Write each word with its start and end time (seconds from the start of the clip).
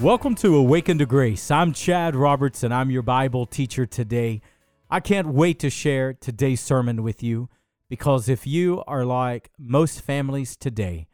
Welcome 0.00 0.34
to 0.36 0.56
Awaken 0.56 0.96
to 0.96 1.04
Grace. 1.04 1.50
I'm 1.50 1.74
Chad 1.74 2.16
Roberts 2.16 2.62
and 2.62 2.72
I'm 2.72 2.90
your 2.90 3.02
Bible 3.02 3.44
teacher 3.44 3.84
today. 3.84 4.40
I 4.88 4.98
can't 4.98 5.26
wait 5.26 5.58
to 5.58 5.68
share 5.68 6.14
today's 6.14 6.62
sermon 6.62 7.02
with 7.02 7.22
you 7.22 7.50
because 7.86 8.26
if 8.26 8.46
you 8.46 8.82
are 8.86 9.04
like 9.04 9.50
most 9.58 10.00
families 10.00 10.56
today, 10.56 11.06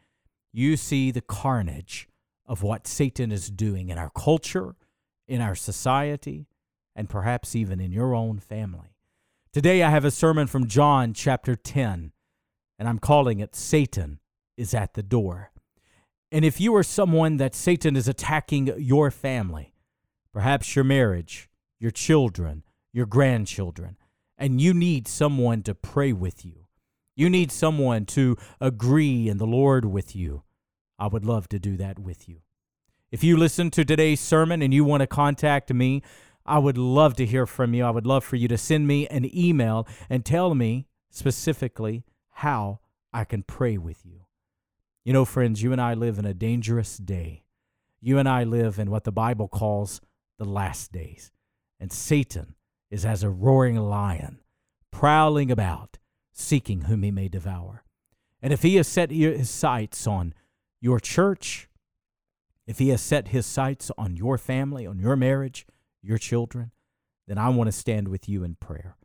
you 0.53 0.77
see 0.77 1.11
the 1.11 1.19
carnage 1.19 2.07
of 2.45 2.63
what 2.63 2.87
Satan 2.87 3.29
is 3.29 3.49
doing 3.49 3.89
in 3.89 3.97
our 3.97 4.09
culture, 4.09 4.77
in 5.27 5.41
our 5.41 5.55
society, 5.55 6.47
and 6.95 7.09
perhaps 7.09 7.57
even 7.57 7.81
in 7.81 7.91
your 7.91 8.15
own 8.15 8.39
family. 8.39 8.95
Today 9.51 9.83
I 9.83 9.89
have 9.89 10.05
a 10.05 10.11
sermon 10.11 10.47
from 10.47 10.65
John 10.65 11.11
chapter 11.11 11.57
10, 11.57 12.13
and 12.79 12.87
I'm 12.87 12.99
calling 12.99 13.41
it 13.41 13.53
Satan 13.53 14.21
is 14.55 14.73
at 14.73 14.93
the 14.93 15.03
Door. 15.03 15.51
And 16.31 16.43
if 16.43 16.59
you 16.59 16.75
are 16.75 16.83
someone 16.83 17.37
that 17.37 17.55
Satan 17.55 17.95
is 17.95 18.07
attacking 18.07 18.73
your 18.77 19.11
family, 19.11 19.73
perhaps 20.33 20.75
your 20.75 20.83
marriage, 20.83 21.49
your 21.79 21.91
children, 21.91 22.63
your 22.91 23.05
grandchildren, 23.05 23.97
and 24.37 24.59
you 24.59 24.73
need 24.73 25.07
someone 25.07 25.63
to 25.63 25.73
pray 25.73 26.11
with 26.11 26.45
you, 26.45 26.67
you 27.15 27.29
need 27.29 27.51
someone 27.51 28.05
to 28.05 28.35
agree 28.59 29.27
in 29.29 29.37
the 29.37 29.47
Lord 29.47 29.85
with 29.85 30.15
you, 30.15 30.43
I 30.99 31.07
would 31.07 31.25
love 31.25 31.47
to 31.49 31.59
do 31.59 31.77
that 31.77 31.97
with 31.97 32.27
you. 32.27 32.41
If 33.09 33.23
you 33.23 33.37
listen 33.37 33.71
to 33.71 33.85
today's 33.85 34.19
sermon 34.19 34.61
and 34.61 34.73
you 34.73 34.83
want 34.83 35.01
to 35.01 35.07
contact 35.07 35.73
me, 35.73 36.03
I 36.45 36.59
would 36.59 36.77
love 36.77 37.15
to 37.15 37.25
hear 37.25 37.45
from 37.45 37.73
you. 37.73 37.85
I 37.85 37.89
would 37.89 38.05
love 38.05 38.23
for 38.23 38.35
you 38.35 38.47
to 38.49 38.57
send 38.57 38.85
me 38.85 39.07
an 39.07 39.29
email 39.35 39.87
and 40.09 40.25
tell 40.25 40.53
me 40.53 40.87
specifically 41.09 42.03
how 42.31 42.79
I 43.13 43.23
can 43.23 43.43
pray 43.43 43.77
with 43.77 44.05
you. 44.05 44.26
You 45.07 45.13
know, 45.13 45.23
friends, 45.23 45.63
you 45.63 45.71
and 45.71 45.79
I 45.79 45.93
live 45.93 46.19
in 46.19 46.25
a 46.25 46.33
dangerous 46.33 46.97
day. 46.97 47.45
You 48.01 48.17
and 48.17 48.27
I 48.27 48.43
live 48.43 48.77
in 48.77 48.91
what 48.91 49.05
the 49.05 49.11
Bible 49.13 49.47
calls 49.47 50.01
the 50.37 50.43
last 50.43 50.91
days. 50.91 51.31
And 51.79 51.93
Satan 51.93 52.55
is 52.91 53.05
as 53.05 53.23
a 53.23 53.29
roaring 53.29 53.77
lion, 53.77 54.39
prowling 54.91 55.49
about, 55.49 55.97
seeking 56.33 56.81
whom 56.81 57.03
he 57.03 57.11
may 57.11 57.29
devour. 57.29 57.85
And 58.41 58.51
if 58.51 58.63
he 58.63 58.75
has 58.75 58.89
set 58.89 59.09
his 59.09 59.49
sights 59.49 60.07
on 60.07 60.33
your 60.81 60.99
church, 60.99 61.69
if 62.65 62.77
he 62.77 62.89
has 62.89 62.99
set 62.99 63.29
his 63.29 63.45
sights 63.45 63.89
on 63.97 64.17
your 64.17 64.37
family, 64.37 64.85
on 64.85 64.99
your 64.99 65.15
marriage, 65.15 65.65
your 66.01 66.17
children, 66.17 66.71
then 67.29 67.37
I 67.37 67.47
want 67.47 67.69
to 67.69 67.71
stand 67.71 68.09
with 68.09 68.27
you 68.27 68.43
in 68.43 68.55
prayer 68.55 68.96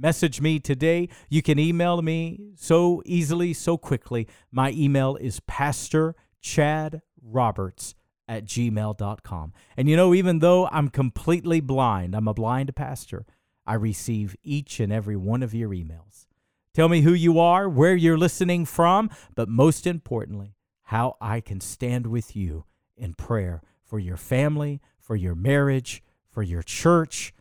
message 0.00 0.40
me 0.40 0.58
today. 0.58 1.08
You 1.28 1.42
can 1.42 1.58
email 1.58 2.00
me 2.00 2.40
so 2.56 3.02
easily, 3.04 3.52
so 3.52 3.76
quickly. 3.76 4.26
My 4.50 4.72
email 4.72 5.16
is 5.16 5.40
Pastor 5.40 6.14
Chad 6.40 7.02
Roberts 7.22 7.94
at 8.26 8.44
gmail.com. 8.44 9.52
And 9.76 9.88
you 9.88 9.96
know, 9.96 10.14
even 10.14 10.38
though 10.38 10.68
I'm 10.68 10.88
completely 10.88 11.60
blind, 11.60 12.14
I'm 12.14 12.28
a 12.28 12.34
blind 12.34 12.74
pastor, 12.74 13.26
I 13.66 13.74
receive 13.74 14.36
each 14.42 14.80
and 14.80 14.92
every 14.92 15.16
one 15.16 15.42
of 15.42 15.54
your 15.54 15.70
emails. 15.70 16.26
Tell 16.72 16.88
me 16.88 17.02
who 17.02 17.12
you 17.12 17.38
are, 17.40 17.68
where 17.68 17.96
you're 17.96 18.16
listening 18.16 18.64
from, 18.64 19.10
but 19.34 19.48
most 19.48 19.86
importantly, 19.86 20.54
how 20.84 21.16
I 21.20 21.40
can 21.40 21.60
stand 21.60 22.06
with 22.06 22.34
you 22.34 22.64
in 22.96 23.14
prayer 23.14 23.60
for 23.84 23.98
your 23.98 24.16
family, 24.16 24.80
for 24.98 25.16
your 25.16 25.34
marriage, 25.34 26.02
for 26.30 26.42
your 26.42 26.62
church, 26.62 27.34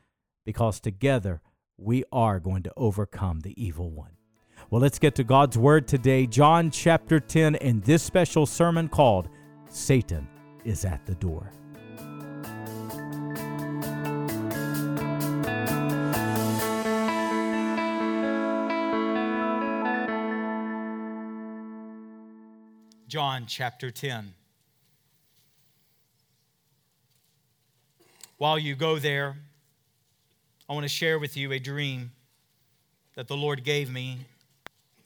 because 0.46 0.80
together 0.80 1.42
we 1.82 2.04
are 2.12 2.40
going 2.40 2.64
to 2.64 2.74
overcome 2.76 3.40
the 3.40 3.62
evil 3.62 3.90
one. 3.90 4.12
Well, 4.70 4.82
let's 4.82 5.00
get 5.00 5.16
to 5.16 5.24
God's 5.24 5.58
Word 5.58 5.88
today, 5.88 6.28
John 6.28 6.70
chapter 6.72 7.20
10, 7.20 7.56
in 7.56 7.80
this 7.82 8.04
special 8.04 8.46
sermon 8.46 8.90
called 8.90 9.30
Satan 9.70 10.28
is 10.66 10.86
at 10.86 11.06
the 11.06 11.16
Door. 11.16 11.52
John 23.08 23.46
chapter 23.48 23.90
10. 23.90 24.36
While 28.38 28.60
you 28.60 28.76
go 28.76 29.00
there, 29.00 29.36
I 30.70 30.74
want 30.74 30.84
to 30.84 30.90
share 30.90 31.18
with 31.18 31.36
you 31.36 31.52
a 31.52 31.58
dream 31.58 32.12
that 33.16 33.28
the 33.28 33.36
Lord 33.36 33.64
gave 33.64 33.90
me 33.90 34.20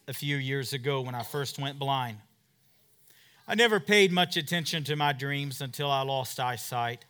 a 0.10 0.14
few 0.14 0.36
years 0.36 0.74
ago 0.74 1.00
when 1.00 1.16
I 1.16 1.24
first 1.24 1.58
went 1.58 1.80
blind. 1.80 2.18
I 3.48 3.56
never 3.56 3.80
paid 3.80 4.12
much 4.12 4.36
attention 4.36 4.84
to 4.84 4.98
my 4.98 5.14
dreams 5.14 5.62
until 5.62 5.90
I 5.90 6.02
lost 6.02 6.38
eyesight. 6.38 7.06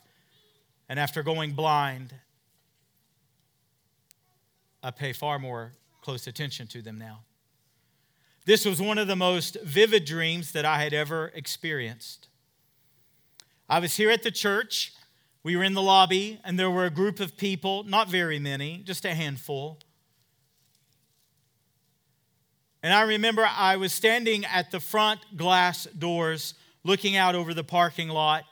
And 0.88 1.00
after 1.00 1.24
going 1.24 1.54
blind, 1.54 2.14
I 4.84 4.92
pay 4.92 5.14
far 5.14 5.40
more 5.40 5.72
close 6.04 6.28
attention 6.28 6.68
to 6.68 6.84
them 6.84 7.00
now. 7.00 7.22
This 8.46 8.66
was 8.66 8.80
one 8.80 9.00
of 9.00 9.08
the 9.08 9.16
most 9.16 9.58
vivid 9.64 10.06
dreams 10.06 10.52
that 10.52 10.66
I 10.66 10.84
had 10.84 10.94
ever 10.94 11.32
experienced. 11.34 12.28
I 13.68 13.80
was 13.80 13.96
here 13.96 14.12
at 14.12 14.22
the 14.22 14.30
church 14.30 14.94
we 15.44 15.58
were 15.58 15.64
in 15.64 15.74
the 15.74 15.82
lobby, 15.82 16.40
and 16.46 16.58
there 16.58 16.72
were 16.72 16.86
a 16.86 16.90
group 16.90 17.20
of 17.20 17.36
people, 17.36 17.84
not 17.84 18.10
very 18.10 18.40
many, 18.40 18.78
just 18.86 19.04
a 19.04 19.14
handful. 19.14 19.78
And 22.82 22.94
I 22.94 23.02
remember 23.02 23.46
I 23.50 23.76
was 23.76 23.94
standing 23.94 24.46
at 24.46 24.72
the 24.72 24.80
front 24.80 25.20
glass 25.36 25.86
doors 25.86 26.54
looking 26.84 27.16
out 27.16 27.36
over 27.36 27.54
the 27.54 27.64
parking 27.64 28.10
lot. 28.10 28.44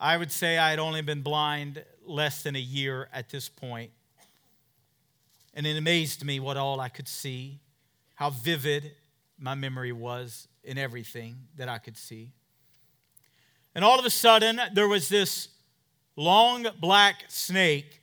I 0.00 0.16
would 0.16 0.30
say 0.30 0.58
I 0.58 0.70
had 0.70 0.78
only 0.78 1.02
been 1.02 1.22
blind 1.22 1.84
less 2.06 2.42
than 2.42 2.56
a 2.56 2.60
year 2.60 3.08
at 3.12 3.30
this 3.30 3.48
point. 3.48 3.90
And 5.54 5.66
it 5.66 5.76
amazed 5.76 6.24
me 6.24 6.38
what 6.38 6.56
all 6.56 6.80
I 6.80 6.88
could 6.88 7.08
see, 7.08 7.60
how 8.14 8.30
vivid 8.30 8.92
my 9.38 9.54
memory 9.54 9.92
was 9.92 10.48
in 10.62 10.78
everything 10.78 11.36
that 11.56 11.68
I 11.68 11.78
could 11.78 11.96
see. 11.96 12.32
And 13.78 13.84
all 13.84 14.00
of 14.00 14.04
a 14.04 14.10
sudden, 14.10 14.60
there 14.72 14.88
was 14.88 15.08
this 15.08 15.50
long 16.16 16.66
black 16.80 17.22
snake 17.28 18.02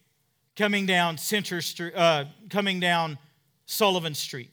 coming 0.56 0.86
down 0.86 1.18
Center 1.18 1.60
Street, 1.60 1.94
uh, 1.94 2.24
coming 2.50 2.80
down 2.80 3.18
Sullivan 3.66 4.16
Street. 4.16 4.52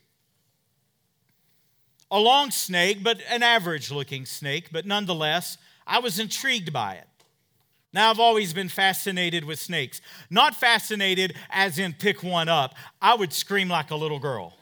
A 2.10 2.18
long 2.18 2.50
snake, 2.50 3.04
but 3.04 3.20
an 3.30 3.44
average 3.44 3.92
looking 3.92 4.26
snake, 4.26 4.70
but 4.72 4.84
nonetheless, 4.84 5.58
I 5.86 6.00
was 6.00 6.18
intrigued 6.18 6.72
by 6.72 6.94
it. 6.94 7.06
Now, 7.92 8.10
I've 8.10 8.18
always 8.18 8.52
been 8.52 8.68
fascinated 8.68 9.44
with 9.44 9.60
snakes. 9.60 10.00
Not 10.28 10.56
fascinated 10.56 11.36
as 11.50 11.78
in 11.78 11.92
pick 11.92 12.24
one 12.24 12.48
up. 12.48 12.74
I 13.00 13.14
would 13.14 13.32
scream 13.32 13.68
like 13.68 13.92
a 13.92 13.96
little 13.96 14.18
girl. 14.18 14.58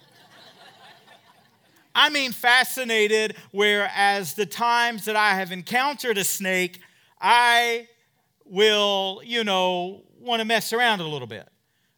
I 1.94 2.08
mean, 2.10 2.32
fascinated, 2.32 3.36
whereas 3.50 4.34
the 4.34 4.46
times 4.46 5.04
that 5.06 5.16
I 5.16 5.34
have 5.34 5.52
encountered 5.52 6.18
a 6.18 6.24
snake, 6.24 6.80
I 7.20 7.88
will, 8.44 9.20
you 9.24 9.44
know, 9.44 10.02
want 10.18 10.40
to 10.40 10.44
mess 10.44 10.72
around 10.72 11.00
a 11.00 11.08
little 11.08 11.26
bit. 11.26 11.48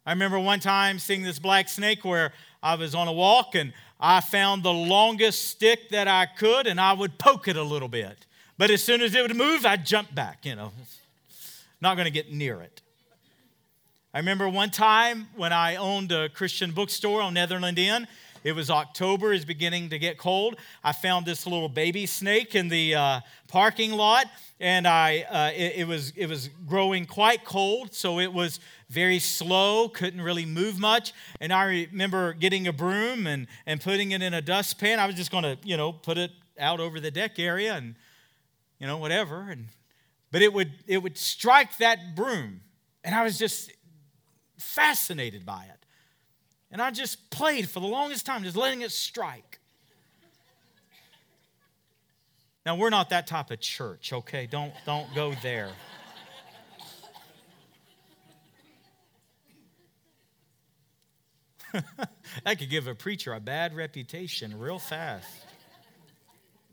I 0.05 0.11
remember 0.11 0.39
one 0.39 0.59
time 0.59 0.99
seeing 0.99 1.23
this 1.23 1.39
black 1.39 1.69
snake 1.69 2.03
where 2.03 2.33
I 2.61 2.75
was 2.75 2.95
on 2.95 3.07
a 3.07 3.13
walk 3.13 3.55
and 3.55 3.73
I 3.99 4.19
found 4.19 4.63
the 4.63 4.73
longest 4.73 5.47
stick 5.47 5.89
that 5.89 6.07
I 6.07 6.25
could 6.25 6.67
and 6.67 6.79
I 6.79 6.93
would 6.93 7.17
poke 7.17 7.47
it 7.47 7.55
a 7.55 7.63
little 7.63 7.87
bit. 7.87 8.25
But 8.57 8.69
as 8.69 8.83
soon 8.83 9.01
as 9.01 9.15
it 9.15 9.21
would 9.21 9.35
move, 9.35 9.65
I'd 9.65 9.85
jump 9.85 10.13
back, 10.13 10.45
you 10.45 10.55
know. 10.55 10.71
Not 11.81 11.95
going 11.95 12.05
to 12.05 12.11
get 12.11 12.31
near 12.31 12.61
it. 12.61 12.81
I 14.13 14.19
remember 14.19 14.47
one 14.47 14.69
time 14.69 15.27
when 15.35 15.51
I 15.51 15.75
owned 15.75 16.11
a 16.11 16.29
Christian 16.29 16.71
bookstore 16.71 17.21
on 17.21 17.33
Netherland 17.33 17.79
Inn 17.79 18.07
it 18.43 18.53
was 18.53 18.69
October, 18.69 19.33
is 19.33 19.45
beginning 19.45 19.89
to 19.89 19.99
get 19.99 20.17
cold. 20.17 20.57
I 20.83 20.91
found 20.91 21.25
this 21.25 21.45
little 21.45 21.69
baby 21.69 22.05
snake 22.05 22.55
in 22.55 22.67
the 22.67 22.95
uh, 22.95 23.19
parking 23.47 23.91
lot, 23.91 24.27
and 24.59 24.87
I 24.87 25.21
uh, 25.29 25.51
it, 25.55 25.73
it, 25.77 25.87
was 25.87 26.11
it 26.15 26.27
was 26.27 26.49
growing 26.67 27.05
quite 27.05 27.45
cold, 27.45 27.93
so 27.93 28.19
it 28.19 28.31
was 28.33 28.59
very 28.89 29.19
slow, 29.19 29.89
couldn't 29.89 30.21
really 30.21 30.45
move 30.45 30.79
much. 30.79 31.13
And 31.39 31.51
I 31.53 31.63
remember 31.63 32.33
getting 32.33 32.67
a 32.67 32.73
broom 32.73 33.27
and 33.27 33.47
and 33.65 33.81
putting 33.81 34.11
it 34.11 34.21
in 34.21 34.33
a 34.33 34.41
dustpan. 34.41 34.99
I 34.99 35.07
was 35.07 35.15
just 35.15 35.31
going 35.31 35.43
to 35.43 35.57
you 35.63 35.77
know 35.77 35.91
put 35.91 36.17
it 36.17 36.31
out 36.59 36.79
over 36.79 36.99
the 36.99 37.11
deck 37.11 37.39
area 37.39 37.73
and 37.75 37.95
you 38.79 38.87
know 38.87 38.97
whatever 38.97 39.49
and 39.49 39.67
but 40.31 40.41
it 40.41 40.53
would 40.53 40.71
it 40.87 41.01
would 41.01 41.17
strike 41.17 41.77
that 41.77 42.15
broom 42.15 42.61
and 43.03 43.15
i 43.15 43.23
was 43.23 43.37
just 43.37 43.71
fascinated 44.57 45.45
by 45.45 45.63
it 45.63 45.82
and 46.73 46.81
I 46.81 46.89
just 46.89 47.29
played 47.29 47.69
for 47.69 47.79
the 47.79 47.87
longest 47.87 48.25
time, 48.25 48.43
just 48.43 48.57
letting 48.57 48.81
it 48.81 48.91
strike. 48.91 49.59
Now, 52.65 52.75
we're 52.75 52.89
not 52.89 53.11
that 53.11 53.27
type 53.27 53.51
of 53.51 53.59
church, 53.59 54.11
okay? 54.11 54.47
Don't, 54.49 54.73
don't 54.83 55.05
go 55.13 55.35
there. 55.43 55.69
that 62.43 62.57
could 62.57 62.71
give 62.71 62.87
a 62.87 62.95
preacher 62.95 63.33
a 63.33 63.39
bad 63.39 63.75
reputation 63.75 64.57
real 64.57 64.79
fast. 64.79 65.27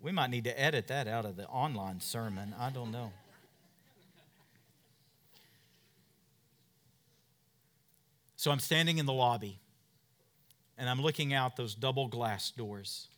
We 0.00 0.12
might 0.12 0.30
need 0.30 0.44
to 0.44 0.58
edit 0.58 0.86
that 0.88 1.08
out 1.08 1.26
of 1.26 1.36
the 1.36 1.46
online 1.46 2.00
sermon. 2.00 2.54
I 2.58 2.70
don't 2.70 2.90
know. 2.90 3.12
So 8.36 8.50
I'm 8.50 8.60
standing 8.60 8.96
in 8.96 9.04
the 9.04 9.12
lobby 9.12 9.60
and 10.80 10.88
I'm 10.88 11.02
looking 11.02 11.34
out 11.34 11.56
those 11.56 11.74
double 11.74 12.08
glass 12.08 12.50
doors. 12.50 13.08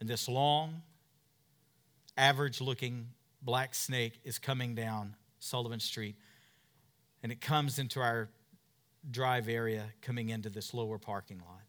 And 0.00 0.08
this 0.08 0.28
long, 0.28 0.80
average 2.16 2.62
looking 2.62 3.08
black 3.42 3.74
snake 3.74 4.18
is 4.24 4.38
coming 4.38 4.74
down 4.74 5.14
Sullivan 5.40 5.78
Street. 5.78 6.16
And 7.22 7.30
it 7.30 7.42
comes 7.42 7.78
into 7.78 8.00
our 8.00 8.30
drive 9.10 9.46
area 9.46 9.92
coming 10.00 10.30
into 10.30 10.48
this 10.48 10.72
lower 10.72 10.96
parking 10.96 11.38
lot. 11.40 11.60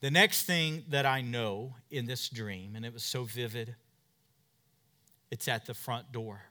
The 0.00 0.10
next 0.10 0.44
thing 0.44 0.84
that 0.90 1.06
I 1.06 1.22
know 1.22 1.74
in 1.90 2.04
this 2.04 2.28
dream, 2.28 2.76
and 2.76 2.84
it 2.84 2.92
was 2.92 3.02
so 3.02 3.24
vivid, 3.24 3.76
it's 5.30 5.48
at 5.48 5.64
the 5.64 5.72
front 5.72 6.12
door. 6.12 6.42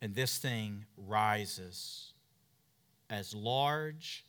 And 0.00 0.14
this 0.14 0.38
thing 0.38 0.84
rises 0.96 2.12
as 3.10 3.34
large, 3.34 4.24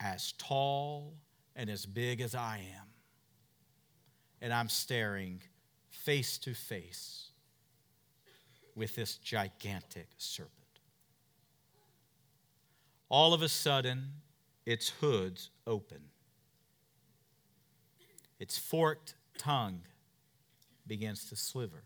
as 0.00 0.32
tall, 0.38 1.14
and 1.56 1.68
as 1.68 1.86
big 1.86 2.20
as 2.20 2.34
I 2.34 2.58
am. 2.58 2.86
And 4.40 4.52
I'm 4.52 4.68
staring 4.68 5.42
face 5.90 6.38
to 6.38 6.54
face 6.54 7.30
with 8.76 8.94
this 8.94 9.16
gigantic 9.16 10.08
serpent. 10.18 10.52
All 13.08 13.34
of 13.34 13.42
a 13.42 13.48
sudden, 13.48 14.12
its 14.64 14.90
hoods 15.00 15.50
open 15.66 16.02
its 18.38 18.56
forked 18.56 19.14
tongue 19.36 19.80
begins 20.86 21.28
to 21.28 21.36
sliver. 21.36 21.84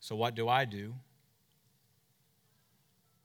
So, 0.00 0.14
what 0.14 0.34
do 0.34 0.48
I 0.48 0.64
do? 0.64 0.94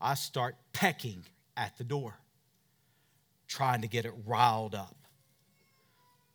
I 0.04 0.14
start 0.14 0.56
pecking 0.74 1.24
at 1.58 1.78
the 1.78 1.84
door, 1.84 2.20
trying 3.48 3.82
to 3.82 3.88
get 3.88 4.06
it 4.06 4.14
riled 4.26 4.76
up, 4.76 4.96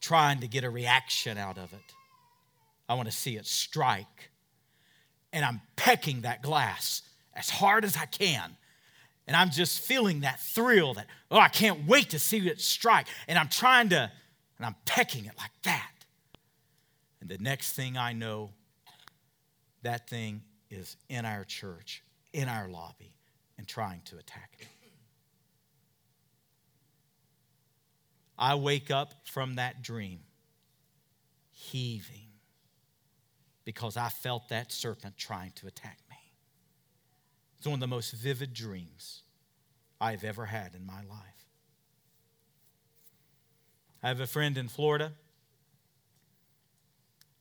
trying 0.00 0.40
to 0.40 0.48
get 0.48 0.64
a 0.64 0.70
reaction 0.70 1.38
out 1.38 1.58
of 1.58 1.72
it. 1.72 1.94
I 2.88 2.94
want 2.94 3.08
to 3.08 3.14
see 3.14 3.36
it 3.36 3.46
strike. 3.46 4.30
And 5.32 5.44
I'm 5.44 5.60
pecking 5.76 6.22
that 6.22 6.42
glass 6.42 7.02
as 7.34 7.50
hard 7.50 7.84
as 7.84 7.96
I 7.96 8.06
can 8.06 8.56
and 9.28 9.36
I'm 9.36 9.50
just 9.50 9.80
feeling 9.80 10.20
that 10.20 10.40
thrill 10.40 10.94
that, 10.94 11.06
oh, 11.30 11.38
I 11.38 11.48
can't 11.48 11.86
wait 11.86 12.10
to 12.10 12.18
see 12.18 12.38
it 12.48 12.62
strike. 12.62 13.06
And 13.28 13.38
I'm 13.38 13.48
trying 13.48 13.90
to, 13.90 14.10
and 14.56 14.66
I'm 14.66 14.74
pecking 14.86 15.26
it 15.26 15.32
like 15.36 15.50
that. 15.64 15.92
And 17.20 17.28
the 17.28 17.36
next 17.36 17.72
thing 17.72 17.98
I 17.98 18.14
know, 18.14 18.52
that 19.82 20.08
thing 20.08 20.40
is 20.70 20.96
in 21.10 21.26
our 21.26 21.44
church, 21.44 22.02
in 22.32 22.48
our 22.48 22.68
lobby, 22.68 23.17
and 23.58 23.66
trying 23.66 24.00
to 24.06 24.16
attack 24.16 24.56
me. 24.60 24.66
I 28.38 28.54
wake 28.54 28.90
up 28.90 29.26
from 29.26 29.56
that 29.56 29.82
dream 29.82 30.20
heaving 31.50 32.28
because 33.64 33.96
I 33.96 34.08
felt 34.08 34.48
that 34.48 34.72
serpent 34.72 35.18
trying 35.18 35.50
to 35.56 35.66
attack 35.66 35.98
me. 36.08 36.16
It's 37.58 37.66
one 37.66 37.74
of 37.74 37.80
the 37.80 37.88
most 37.88 38.12
vivid 38.12 38.54
dreams 38.54 39.24
I've 40.00 40.22
ever 40.22 40.46
had 40.46 40.74
in 40.74 40.86
my 40.86 41.02
life. 41.02 41.48
I 44.02 44.08
have 44.08 44.20
a 44.20 44.26
friend 44.28 44.56
in 44.56 44.68
Florida, 44.68 45.12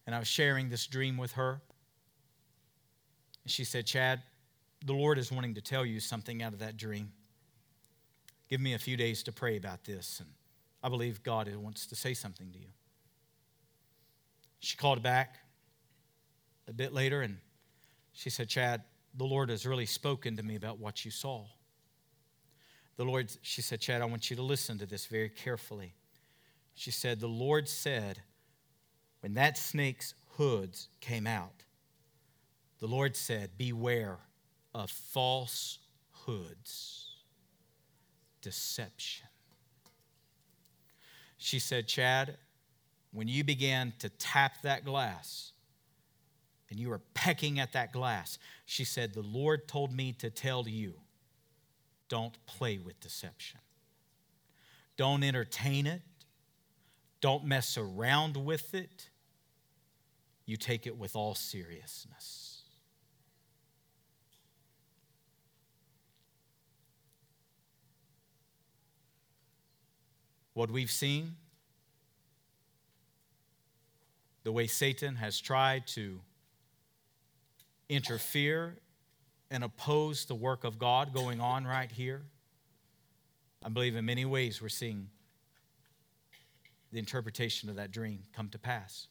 and 0.07 0.15
I 0.15 0.19
was 0.19 0.27
sharing 0.27 0.69
this 0.69 0.87
dream 0.87 1.15
with 1.15 1.33
her. 1.33 1.61
And 3.43 3.51
she 3.51 3.63
said, 3.63 3.85
Chad, 3.85 4.23
the 4.85 4.93
Lord 4.93 5.17
is 5.17 5.31
wanting 5.31 5.55
to 5.55 5.61
tell 5.61 5.85
you 5.85 5.99
something 5.99 6.41
out 6.41 6.53
of 6.53 6.59
that 6.59 6.77
dream. 6.77 7.11
Give 8.49 8.61
me 8.61 8.73
a 8.73 8.79
few 8.79 8.95
days 8.95 9.23
to 9.23 9.31
pray 9.31 9.57
about 9.57 9.83
this, 9.83 10.19
and 10.19 10.29
I 10.81 10.89
believe 10.89 11.23
God 11.23 11.53
wants 11.55 11.87
to 11.87 11.95
say 11.95 12.13
something 12.13 12.51
to 12.51 12.59
you. 12.59 12.69
She 14.59 14.77
called 14.77 15.03
back 15.03 15.35
a 16.67 16.73
bit 16.73 16.93
later, 16.93 17.21
and 17.21 17.37
she 18.13 18.29
said, 18.29 18.47
Chad, 18.47 18.83
the 19.15 19.25
Lord 19.25 19.49
has 19.49 19.65
really 19.65 19.85
spoken 19.85 20.37
to 20.37 20.43
me 20.43 20.55
about 20.55 20.79
what 20.79 21.03
you 21.03 21.11
saw. 21.11 21.45
The 22.95 23.03
Lord, 23.03 23.31
she 23.41 23.61
said, 23.61 23.79
Chad, 23.79 24.01
I 24.01 24.05
want 24.05 24.29
you 24.29 24.35
to 24.35 24.41
listen 24.41 24.77
to 24.79 24.85
this 24.85 25.05
very 25.05 25.29
carefully. 25.29 25.93
She 26.73 26.91
said, 26.91 27.19
The 27.19 27.27
Lord 27.27 27.67
said, 27.67 28.21
when 29.21 29.33
that 29.33 29.57
snake's 29.57 30.13
hoods 30.37 30.89
came 31.01 31.27
out, 31.27 31.63
the 32.79 32.87
Lord 32.87 33.15
said, 33.15 33.51
Beware 33.57 34.19
of 34.77 34.91
falsehoods, 34.91 35.79
deception. 38.41 39.27
She 41.37 41.57
said, 41.57 41.87
Chad, 41.87 42.37
when 43.11 43.27
you 43.27 43.43
began 43.43 43.93
to 43.99 44.09
tap 44.09 44.61
that 44.61 44.85
glass, 44.85 45.51
and 46.69 46.79
you 46.79 46.89
were 46.89 47.01
pecking 47.13 47.59
at 47.59 47.73
that 47.73 47.93
glass. 47.93 48.37
She 48.65 48.83
said, 48.83 49.13
The 49.13 49.21
Lord 49.21 49.67
told 49.67 49.93
me 49.93 50.11
to 50.19 50.29
tell 50.29 50.67
you 50.67 50.95
don't 52.09 52.37
play 52.45 52.77
with 52.77 52.99
deception, 52.99 53.59
don't 54.95 55.23
entertain 55.23 55.87
it, 55.87 56.01
don't 57.21 57.45
mess 57.45 57.77
around 57.77 58.37
with 58.37 58.73
it. 58.73 59.09
You 60.45 60.55
take 60.55 60.87
it 60.87 60.97
with 60.97 61.15
all 61.15 61.35
seriousness. 61.35 62.56
What 70.57 70.71
we've 70.71 70.89
seen, 70.89 71.35
the 74.41 74.51
way 74.51 74.65
Satan 74.65 75.17
has 75.17 75.39
tried 75.39 75.85
to 75.89 76.19
interfere 77.89 78.73
and 79.51 79.63
oppose 79.63 80.25
the 80.25 80.33
work 80.33 80.63
of 80.63 80.79
God 80.79 81.13
going 81.13 81.39
on 81.39 81.67
right 81.67 81.91
here. 81.91 82.23
I 83.63 83.69
believe 83.69 83.95
in 83.95 84.03
many 84.05 84.25
ways 84.25 84.59
we're 84.59 84.69
seeing 84.69 85.09
the 86.91 86.97
interpretation 86.97 87.69
of 87.69 87.75
that 87.75 87.91
dream 87.91 88.23
come 88.33 88.49
to 88.49 88.57
pass. 88.57 89.05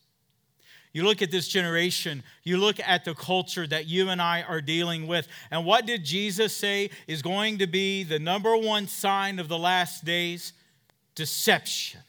You 0.93 1.05
look 1.05 1.23
at 1.23 1.31
this 1.31 1.47
generation, 1.47 2.25
you 2.43 2.59
look 2.59 2.81
at 2.81 3.05
the 3.05 3.15
culture 3.15 3.69
that 3.69 3.87
you 3.87 4.09
and 4.09 4.21
I 4.21 4.43
are 4.43 4.61
dealing 4.61 5.07
with, 5.07 5.29
and 5.53 5.65
what 5.65 5.87
did 5.87 6.05
Jesus 6.05 6.57
say 6.57 6.91
is 7.07 7.23
going 7.23 7.59
to 7.59 7.69
be 7.69 8.03
the 8.03 8.19
number 8.19 8.57
one 8.57 8.88
sign 8.88 9.38
of 9.38 9.47
the 9.47 9.59
last 9.59 10.05
days? 10.05 10.53
Deception. 11.16 12.00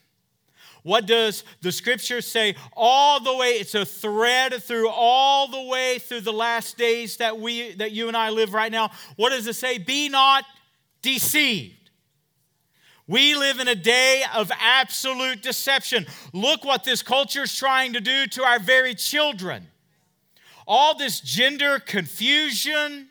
What 0.83 1.05
does 1.05 1.43
the 1.61 1.71
scripture 1.71 2.21
say? 2.21 2.55
All 2.73 3.19
the 3.19 3.35
way, 3.35 3.53
it's 3.53 3.75
a 3.75 3.85
thread 3.85 4.53
through 4.63 4.87
all 4.89 5.49
the 5.49 5.63
way 5.63 5.99
through 5.99 6.21
the 6.21 6.31
last 6.31 6.77
days 6.77 7.17
that 7.17 7.39
we 7.39 7.73
that 7.73 7.91
you 7.91 8.07
and 8.07 8.15
I 8.15 8.29
live 8.29 8.53
right 8.53 8.71
now. 8.71 8.91
What 9.15 9.31
does 9.31 9.47
it 9.47 9.55
say? 9.55 9.79
Be 9.79 10.07
not 10.07 10.45
deceived. 11.01 11.89
We 13.07 13.35
live 13.35 13.59
in 13.59 13.67
a 13.67 13.75
day 13.75 14.23
of 14.35 14.51
absolute 14.59 15.41
deception. 15.41 16.05
Look 16.33 16.63
what 16.63 16.83
this 16.83 17.01
culture 17.01 17.43
is 17.43 17.55
trying 17.55 17.93
to 17.93 18.01
do 18.01 18.27
to 18.27 18.43
our 18.43 18.59
very 18.59 18.95
children. 18.95 19.67
All 20.65 20.97
this 20.97 21.21
gender 21.21 21.79
confusion, 21.79 23.07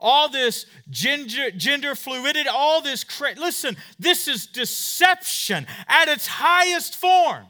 all 0.00 0.28
this 0.28 0.66
gender, 0.90 1.50
gender 1.50 1.94
fluidity, 1.94 2.48
all 2.48 2.80
this. 2.80 3.04
Cra- 3.04 3.34
Listen, 3.36 3.76
this 3.98 4.28
is 4.28 4.46
deception 4.46 5.66
at 5.88 6.08
its 6.08 6.26
highest 6.26 6.96
form. 6.96 7.46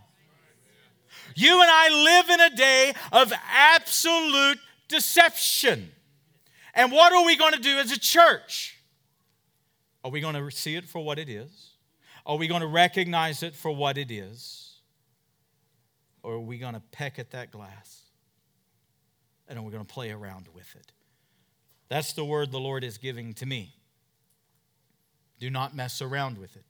You 1.34 1.60
and 1.60 1.70
I 1.70 1.88
live 1.90 2.30
in 2.30 2.40
a 2.40 2.56
day 2.56 2.92
of 3.12 3.32
absolute 3.52 4.58
deception. 4.88 5.90
And 6.74 6.90
what 6.90 7.12
are 7.12 7.24
we 7.24 7.36
going 7.36 7.52
to 7.54 7.60
do 7.60 7.78
as 7.78 7.92
a 7.92 7.98
church? 7.98 8.78
Are 10.02 10.10
we 10.10 10.20
going 10.20 10.34
to 10.34 10.50
see 10.50 10.74
it 10.74 10.84
for 10.84 11.04
what 11.04 11.18
it 11.18 11.28
is? 11.28 11.70
Are 12.24 12.36
we 12.36 12.46
going 12.46 12.60
to 12.60 12.66
recognize 12.66 13.42
it 13.42 13.54
for 13.54 13.70
what 13.70 13.98
it 13.98 14.10
is? 14.10 14.76
Or 16.22 16.34
are 16.34 16.40
we 16.40 16.58
going 16.58 16.74
to 16.74 16.82
peck 16.92 17.18
at 17.18 17.30
that 17.30 17.50
glass? 17.50 18.02
And 19.48 19.58
are 19.58 19.62
we 19.62 19.70
going 19.70 19.84
to 19.84 19.92
play 19.92 20.10
around 20.10 20.48
with 20.54 20.74
it? 20.76 20.92
That's 21.88 22.12
the 22.12 22.24
word 22.24 22.50
the 22.50 22.60
Lord 22.60 22.84
is 22.84 22.98
giving 22.98 23.34
to 23.34 23.46
me. 23.46 23.74
Do 25.38 25.50
not 25.50 25.74
mess 25.74 26.02
around 26.02 26.38
with 26.38 26.56
it. 26.56 26.64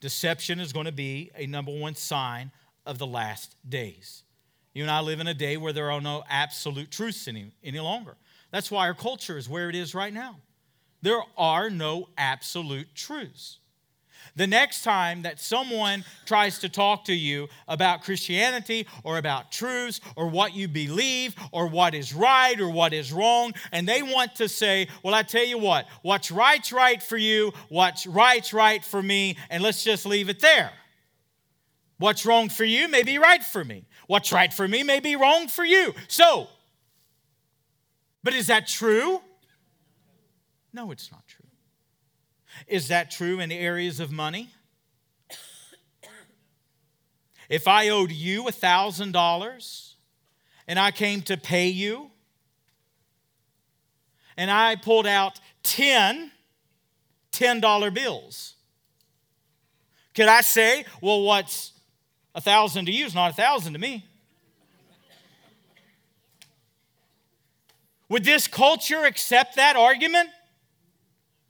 Deception 0.00 0.58
is 0.58 0.72
going 0.72 0.86
to 0.86 0.92
be 0.92 1.30
a 1.36 1.46
number 1.46 1.72
one 1.72 1.94
sign 1.94 2.50
of 2.86 2.98
the 2.98 3.06
last 3.06 3.56
days. 3.68 4.24
You 4.74 4.82
and 4.82 4.90
I 4.90 5.00
live 5.00 5.20
in 5.20 5.26
a 5.26 5.34
day 5.34 5.56
where 5.56 5.72
there 5.72 5.90
are 5.90 6.00
no 6.00 6.24
absolute 6.28 6.90
truths 6.90 7.28
any, 7.28 7.52
any 7.62 7.80
longer. 7.80 8.16
That's 8.50 8.70
why 8.70 8.86
our 8.86 8.94
culture 8.94 9.36
is 9.36 9.48
where 9.48 9.68
it 9.68 9.74
is 9.74 9.94
right 9.94 10.12
now. 10.12 10.36
There 11.02 11.20
are 11.36 11.68
no 11.68 12.08
absolute 12.16 12.94
truths. 12.94 13.58
The 14.36 14.46
next 14.46 14.82
time 14.82 15.22
that 15.22 15.40
someone 15.40 16.04
tries 16.26 16.58
to 16.60 16.68
talk 16.68 17.04
to 17.06 17.14
you 17.14 17.48
about 17.68 18.02
Christianity 18.02 18.86
or 19.04 19.18
about 19.18 19.52
truths 19.52 20.00
or 20.16 20.28
what 20.28 20.54
you 20.54 20.68
believe 20.68 21.34
or 21.52 21.66
what 21.66 21.94
is 21.94 22.14
right 22.14 22.58
or 22.60 22.70
what 22.70 22.92
is 22.92 23.12
wrong, 23.12 23.52
and 23.72 23.88
they 23.88 24.02
want 24.02 24.34
to 24.36 24.48
say, 24.48 24.88
Well, 25.02 25.14
I 25.14 25.22
tell 25.22 25.44
you 25.44 25.58
what, 25.58 25.86
what's 26.02 26.30
right's 26.30 26.72
right 26.72 27.02
for 27.02 27.16
you, 27.16 27.52
what's 27.68 28.06
right's 28.06 28.52
right 28.52 28.84
for 28.84 29.02
me, 29.02 29.36
and 29.50 29.62
let's 29.62 29.84
just 29.84 30.06
leave 30.06 30.28
it 30.28 30.40
there. 30.40 30.72
What's 31.98 32.26
wrong 32.26 32.48
for 32.48 32.64
you 32.64 32.88
may 32.88 33.04
be 33.04 33.18
right 33.18 33.42
for 33.44 33.64
me. 33.64 33.84
What's 34.08 34.32
right 34.32 34.52
for 34.52 34.66
me 34.66 34.82
may 34.82 34.98
be 34.98 35.14
wrong 35.14 35.46
for 35.46 35.64
you. 35.64 35.94
So, 36.08 36.48
but 38.24 38.34
is 38.34 38.48
that 38.48 38.66
true? 38.66 39.20
No, 40.72 40.90
it's 40.90 41.10
not 41.12 41.26
true. 41.26 41.31
Is 42.66 42.88
that 42.88 43.10
true 43.10 43.40
in 43.40 43.52
areas 43.52 44.00
of 44.00 44.10
money? 44.10 44.50
If 47.48 47.68
I 47.68 47.90
owed 47.90 48.10
you 48.10 48.44
$1,000 48.44 49.94
and 50.66 50.78
I 50.78 50.90
came 50.90 51.22
to 51.22 51.36
pay 51.36 51.68
you, 51.68 52.10
and 54.36 54.50
I 54.50 54.76
pulled 54.76 55.06
out 55.06 55.38
10 55.62 56.30
$10 57.32 57.94
bills, 57.94 58.54
could 60.14 60.28
I 60.28 60.40
say, 60.42 60.84
well, 61.00 61.22
what's 61.22 61.72
a 62.34 62.40
thousand 62.40 62.86
to 62.86 62.92
you 62.92 63.06
is 63.06 63.14
not 63.14 63.30
a 63.30 63.34
thousand 63.34 63.74
to 63.74 63.78
me? 63.78 64.06
Would 68.08 68.24
this 68.24 68.46
culture 68.46 69.04
accept 69.04 69.56
that 69.56 69.74
argument? 69.74 70.28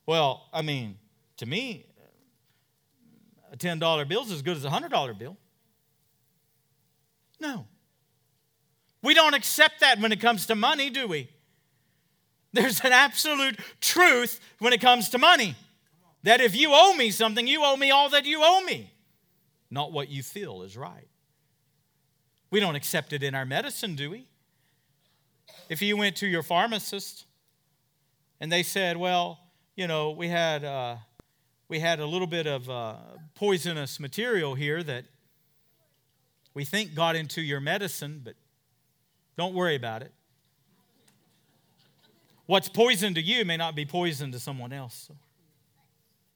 Well, 0.06 0.48
I 0.52 0.62
mean, 0.62 0.96
to 1.38 1.46
me, 1.46 1.86
a 3.52 3.56
$10 3.56 4.08
bill 4.08 4.22
is 4.22 4.32
as 4.32 4.42
good 4.42 4.56
as 4.56 4.64
a 4.64 4.70
$100 4.70 5.18
bill. 5.18 5.36
No. 7.40 7.66
We 9.02 9.14
don't 9.14 9.34
accept 9.34 9.80
that 9.80 10.00
when 10.00 10.12
it 10.12 10.20
comes 10.20 10.46
to 10.46 10.54
money, 10.54 10.90
do 10.90 11.06
we? 11.06 11.28
There's 12.52 12.80
an 12.80 12.92
absolute 12.92 13.58
truth 13.80 14.40
when 14.58 14.72
it 14.72 14.80
comes 14.80 15.08
to 15.10 15.18
money 15.18 15.56
that 16.22 16.40
if 16.40 16.54
you 16.54 16.70
owe 16.72 16.94
me 16.94 17.10
something, 17.10 17.46
you 17.46 17.64
owe 17.64 17.76
me 17.76 17.90
all 17.90 18.10
that 18.10 18.24
you 18.24 18.40
owe 18.42 18.60
me, 18.62 18.92
not 19.70 19.92
what 19.92 20.08
you 20.08 20.22
feel 20.22 20.62
is 20.62 20.76
right. 20.76 21.08
We 22.50 22.60
don't 22.60 22.76
accept 22.76 23.12
it 23.12 23.22
in 23.22 23.34
our 23.34 23.46
medicine, 23.46 23.96
do 23.96 24.10
we? 24.10 24.28
If 25.68 25.80
you 25.80 25.96
went 25.96 26.16
to 26.16 26.26
your 26.26 26.42
pharmacist 26.42 27.24
and 28.38 28.52
they 28.52 28.62
said, 28.62 28.98
Well, 28.98 29.38
you 29.74 29.86
know, 29.86 30.10
we 30.10 30.28
had, 30.28 30.64
uh, 30.64 30.96
we 31.68 31.78
had 31.78 32.00
a 32.00 32.06
little 32.06 32.26
bit 32.26 32.46
of 32.46 32.68
uh, 32.68 32.96
poisonous 33.34 33.98
material 33.98 34.54
here 34.54 34.82
that 34.82 35.04
we 36.54 36.64
think 36.64 36.94
got 36.94 37.16
into 37.16 37.40
your 37.40 37.60
medicine, 37.60 38.20
but 38.22 38.34
don't 39.36 39.54
worry 39.54 39.74
about 39.74 40.02
it. 40.02 40.12
What's 42.44 42.68
poison 42.68 43.14
to 43.14 43.22
you 43.22 43.44
may 43.44 43.56
not 43.56 43.74
be 43.74 43.86
poison 43.86 44.32
to 44.32 44.38
someone 44.38 44.72
else. 44.72 45.06
So. 45.08 45.14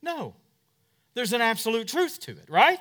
No, 0.00 0.34
there's 1.14 1.34
an 1.34 1.42
absolute 1.42 1.88
truth 1.88 2.20
to 2.20 2.32
it, 2.32 2.48
right? 2.48 2.78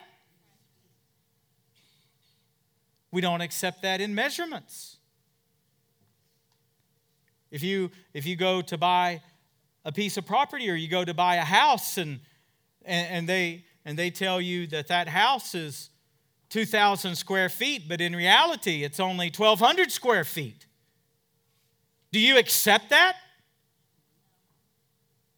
We 3.11 3.19
don't 3.19 3.41
accept 3.41 3.81
that 3.81 3.99
in 3.99 4.15
measurements. 4.15 4.97
If 7.51 7.63
you, 7.63 7.91
if 8.13 8.25
you 8.25 8.35
go 8.35 8.61
to 8.61 8.77
buy 8.77 9.21
a 9.85 9.91
piece 9.91 10.17
of 10.17 10.25
property 10.25 10.69
or 10.69 10.73
you 10.73 10.89
go 10.89 11.05
to 11.05 11.13
buy 11.13 11.35
a 11.35 11.45
house 11.45 11.97
and, 11.97 12.19
and, 12.83 13.07
and 13.09 13.29
they, 13.29 13.63
and 13.85 13.97
they 13.97 14.09
tell 14.09 14.41
you 14.41 14.67
that 14.67 14.87
that 14.87 15.07
house 15.07 15.55
is 15.55 15.91
2,000 16.49 17.15
square 17.15 17.49
feet, 17.49 17.87
but 17.87 18.01
in 18.01 18.15
reality 18.15 18.83
it's 18.83 18.99
only 18.99 19.27
1,200 19.27 19.91
square 19.91 20.23
feet. 20.23 20.65
Do 22.11 22.19
you 22.19 22.37
accept 22.37 22.89
that? 22.89 23.15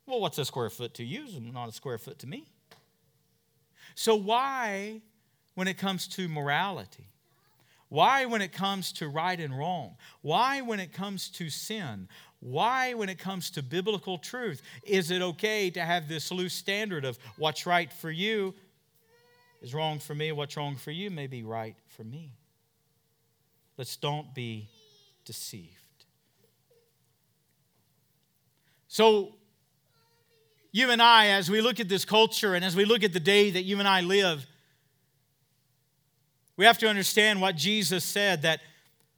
Well, 0.06 0.22
what's 0.22 0.38
a 0.38 0.46
square 0.46 0.70
foot 0.70 0.94
to 0.96 1.04
you? 1.04 1.26
Not 1.40 1.68
a 1.68 1.72
square 1.74 1.98
foot 1.98 2.20
to 2.20 2.28
me. 2.28 2.46
So, 3.96 4.16
why, 4.16 5.02
when 5.56 5.68
it 5.68 5.78
comes 5.78 6.08
to 6.10 6.30
morality, 6.30 7.10
why, 7.90 8.26
when 8.26 8.42
it 8.42 8.52
comes 8.52 8.92
to 8.94 9.08
right 9.08 9.40
and 9.40 9.58
wrong? 9.58 9.96
Why, 10.22 10.62
when 10.62 10.80
it 10.80 10.94
comes 10.94 11.30
to 11.32 11.50
sin? 11.50 12.08
Why, 12.40 12.94
when 12.94 13.10
it 13.10 13.18
comes 13.18 13.50
to 13.52 13.64
biblical 13.64 14.18
truth, 14.18 14.62
is 14.84 15.12
it 15.12 15.22
okay 15.22 15.70
to 15.72 15.82
have 15.82 16.08
this 16.08 16.32
loose 16.32 16.54
standard 16.54 17.04
of 17.04 17.18
what's 17.38 17.66
right 17.66 17.92
for 17.92 18.12
you 18.12 18.54
is 19.62 19.74
wrong 19.74 19.98
for 20.00 20.14
me, 20.14 20.32
what's 20.32 20.56
wrong 20.56 20.76
for 20.76 20.92
you 20.92 21.10
may 21.10 21.26
be 21.28 21.44
right 21.44 21.76
for 21.88 22.04
me? 22.04 22.34
Let's 23.76 23.96
don't 23.98 24.34
be 24.36 24.70
deceived. 25.26 25.74
So, 28.88 29.34
you 30.72 30.92
and 30.92 31.02
I, 31.02 31.28
as 31.28 31.50
we 31.50 31.62
look 31.62 31.80
at 31.80 31.90
this 31.90 32.06
culture 32.06 32.54
and 32.54 32.64
as 32.64 32.76
we 32.76 32.86
look 32.86 33.04
at 33.04 33.14
the 33.14 33.20
day 33.20 33.50
that 33.52 33.64
you 33.64 33.80
and 33.80 33.88
I 33.88 34.02
live, 34.02 34.46
we 36.56 36.66
have 36.66 36.78
to 36.80 36.88
understand 36.88 37.42
what 37.42 37.56
Jesus 37.56 38.04
said 38.04 38.44
that 38.44 38.60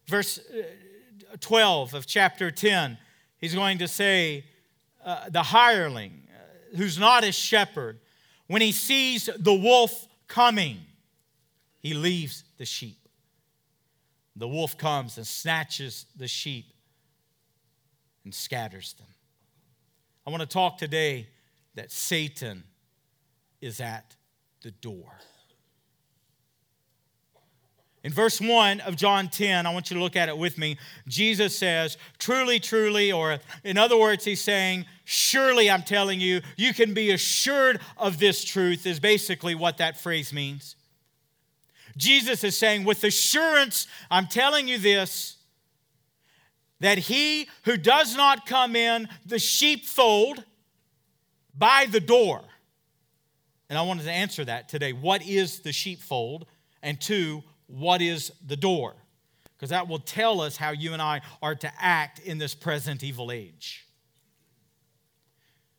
verse 0.07 0.39
uh, 0.39 1.35
12 1.39 1.93
of 1.93 2.05
chapter 2.05 2.49
10 2.49 2.97
He's 3.39 3.55
going 3.55 3.77
to 3.79 3.87
say, 3.87 4.45
uh, 5.03 5.29
the 5.29 5.43
hireling, 5.43 6.27
uh, 6.29 6.77
who's 6.77 6.99
not 6.99 7.23
a 7.23 7.31
shepherd, 7.31 7.99
when 8.47 8.61
he 8.61 8.71
sees 8.71 9.29
the 9.37 9.53
wolf 9.53 10.07
coming, 10.27 10.79
he 11.79 11.93
leaves 11.93 12.43
the 12.57 12.65
sheep. 12.65 12.97
The 14.35 14.47
wolf 14.47 14.77
comes 14.77 15.17
and 15.17 15.25
snatches 15.25 16.05
the 16.15 16.27
sheep 16.27 16.65
and 18.23 18.33
scatters 18.33 18.93
them. 18.93 19.07
I 20.25 20.29
want 20.29 20.41
to 20.41 20.47
talk 20.47 20.77
today 20.77 21.27
that 21.75 21.91
Satan 21.91 22.63
is 23.61 23.81
at 23.81 24.15
the 24.61 24.71
door. 24.71 25.19
In 28.03 28.13
verse 28.13 28.39
1 28.39 28.79
of 28.81 28.95
John 28.95 29.27
10, 29.27 29.65
I 29.65 29.73
want 29.73 29.91
you 29.91 29.97
to 29.97 30.03
look 30.03 30.15
at 30.15 30.29
it 30.29 30.37
with 30.37 30.57
me. 30.57 30.77
Jesus 31.07 31.57
says, 31.57 31.97
Truly, 32.17 32.59
truly, 32.59 33.11
or 33.11 33.39
in 33.63 33.77
other 33.77 33.97
words, 33.97 34.23
he's 34.23 34.41
saying, 34.41 34.85
Surely 35.03 35.69
I'm 35.69 35.83
telling 35.83 36.21
you, 36.21 36.41
you 36.55 36.73
can 36.73 36.93
be 36.93 37.11
assured 37.11 37.81
of 37.97 38.17
this 38.17 38.43
truth, 38.45 38.85
is 38.85 39.01
basically 39.01 39.53
what 39.53 39.77
that 39.77 39.99
phrase 39.99 40.31
means. 40.31 40.77
Jesus 41.97 42.45
is 42.45 42.57
saying, 42.57 42.85
With 42.85 43.03
assurance, 43.03 43.85
I'm 44.09 44.27
telling 44.27 44.69
you 44.69 44.77
this, 44.77 45.35
that 46.79 46.97
he 46.97 47.49
who 47.65 47.75
does 47.75 48.15
not 48.15 48.45
come 48.45 48.77
in 48.77 49.09
the 49.25 49.39
sheepfold 49.39 50.45
by 51.53 51.85
the 51.91 51.99
door, 51.99 52.41
and 53.69 53.77
I 53.77 53.81
wanted 53.81 54.03
to 54.03 54.11
answer 54.11 54.45
that 54.45 54.69
today. 54.69 54.93
What 54.93 55.21
is 55.21 55.59
the 55.59 55.73
sheepfold? 55.73 56.45
And 56.81 56.99
two, 56.99 57.43
what 57.69 58.01
is 58.01 58.31
the 58.45 58.57
door? 58.57 58.95
Because 59.55 59.69
that 59.69 59.87
will 59.87 59.99
tell 59.99 60.41
us 60.41 60.57
how 60.57 60.71
you 60.71 60.93
and 60.93 61.01
I 61.01 61.21
are 61.41 61.55
to 61.55 61.71
act 61.79 62.19
in 62.19 62.37
this 62.37 62.55
present 62.55 63.03
evil 63.03 63.31
age. 63.31 63.85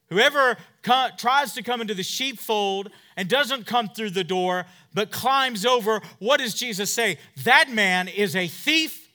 Whoever 0.09 0.57
co- 0.83 1.09
tries 1.17 1.55
to 1.55 1.63
come 1.63 1.81
into 1.81 1.95
the 1.95 2.03
sheepfold 2.03 2.91
and 3.17 3.29
doesn't 3.29 3.67
come 3.67 3.89
through 3.89 4.11
the 4.11 4.25
door, 4.25 4.67
but 4.93 5.11
climbs 5.11 5.65
over, 5.65 6.01
what 6.19 6.41
does 6.41 6.55
Jesus 6.55 6.93
say? 6.93 7.19
That 7.45 7.71
man 7.71 8.09
is 8.09 8.37
a 8.37 8.49
thief 8.49 9.09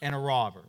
and 0.00 0.14
a 0.14 0.18
robber. 0.18 0.63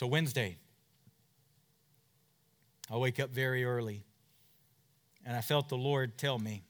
So, 0.00 0.06
Wednesday, 0.06 0.56
I 2.90 2.96
wake 2.96 3.20
up 3.20 3.28
very 3.28 3.66
early, 3.66 4.06
and 5.26 5.36
I 5.36 5.42
felt 5.42 5.68
the 5.68 5.76
Lord 5.76 6.16
tell 6.16 6.38
me 6.38 6.62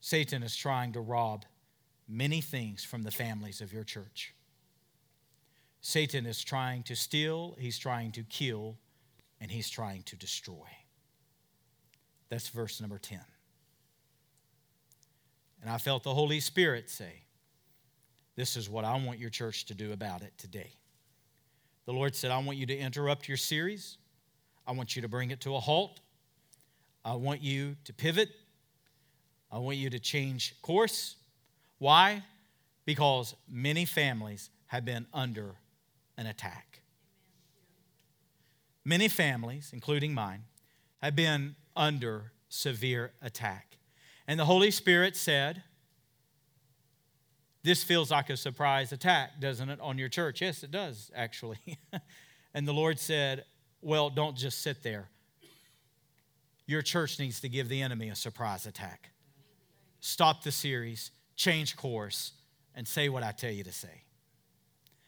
Satan 0.00 0.42
is 0.42 0.54
trying 0.54 0.92
to 0.92 1.00
rob 1.00 1.46
many 2.06 2.42
things 2.42 2.84
from 2.84 3.04
the 3.04 3.10
families 3.10 3.62
of 3.62 3.72
your 3.72 3.84
church. 3.84 4.34
Satan 5.80 6.26
is 6.26 6.44
trying 6.44 6.82
to 6.82 6.94
steal, 6.94 7.56
he's 7.58 7.78
trying 7.78 8.12
to 8.12 8.22
kill, 8.22 8.76
and 9.40 9.50
he's 9.50 9.70
trying 9.70 10.02
to 10.02 10.16
destroy. 10.16 10.68
That's 12.28 12.50
verse 12.50 12.82
number 12.82 12.98
10. 12.98 13.18
And 15.62 15.70
I 15.70 15.78
felt 15.78 16.02
the 16.02 16.12
Holy 16.12 16.40
Spirit 16.40 16.90
say, 16.90 17.24
This 18.36 18.58
is 18.58 18.68
what 18.68 18.84
I 18.84 19.02
want 19.02 19.18
your 19.18 19.30
church 19.30 19.64
to 19.64 19.74
do 19.74 19.92
about 19.92 20.20
it 20.20 20.36
today. 20.36 20.74
The 21.90 21.96
Lord 21.96 22.14
said, 22.14 22.30
I 22.30 22.38
want 22.38 22.56
you 22.56 22.66
to 22.66 22.78
interrupt 22.78 23.26
your 23.26 23.36
series. 23.36 23.98
I 24.64 24.70
want 24.70 24.94
you 24.94 25.02
to 25.02 25.08
bring 25.08 25.32
it 25.32 25.40
to 25.40 25.56
a 25.56 25.58
halt. 25.58 25.98
I 27.04 27.14
want 27.14 27.42
you 27.42 27.74
to 27.82 27.92
pivot. 27.92 28.30
I 29.50 29.58
want 29.58 29.76
you 29.76 29.90
to 29.90 29.98
change 29.98 30.54
course. 30.62 31.16
Why? 31.78 32.22
Because 32.84 33.34
many 33.48 33.84
families 33.86 34.50
have 34.68 34.84
been 34.84 35.04
under 35.12 35.56
an 36.16 36.26
attack. 36.26 36.82
Many 38.84 39.08
families, 39.08 39.70
including 39.72 40.14
mine, 40.14 40.44
have 41.02 41.16
been 41.16 41.56
under 41.74 42.30
severe 42.48 43.10
attack. 43.20 43.78
And 44.28 44.38
the 44.38 44.44
Holy 44.44 44.70
Spirit 44.70 45.16
said, 45.16 45.64
This 47.62 47.84
feels 47.84 48.10
like 48.10 48.30
a 48.30 48.36
surprise 48.36 48.92
attack, 48.92 49.40
doesn't 49.40 49.68
it, 49.68 49.80
on 49.80 49.98
your 49.98 50.08
church? 50.08 50.40
Yes, 50.40 50.62
it 50.62 50.70
does, 50.70 51.10
actually. 51.14 51.58
and 52.54 52.66
the 52.66 52.72
Lord 52.72 52.98
said, 52.98 53.44
Well, 53.82 54.08
don't 54.08 54.36
just 54.36 54.62
sit 54.62 54.82
there. 54.82 55.08
Your 56.66 56.82
church 56.82 57.18
needs 57.18 57.40
to 57.40 57.48
give 57.48 57.68
the 57.68 57.82
enemy 57.82 58.08
a 58.08 58.14
surprise 58.14 58.64
attack. 58.64 59.10
Stop 60.00 60.42
the 60.42 60.52
series, 60.52 61.10
change 61.36 61.76
course, 61.76 62.32
and 62.74 62.86
say 62.86 63.08
what 63.08 63.22
I 63.22 63.32
tell 63.32 63.50
you 63.50 63.64
to 63.64 63.72
say. 63.72 64.04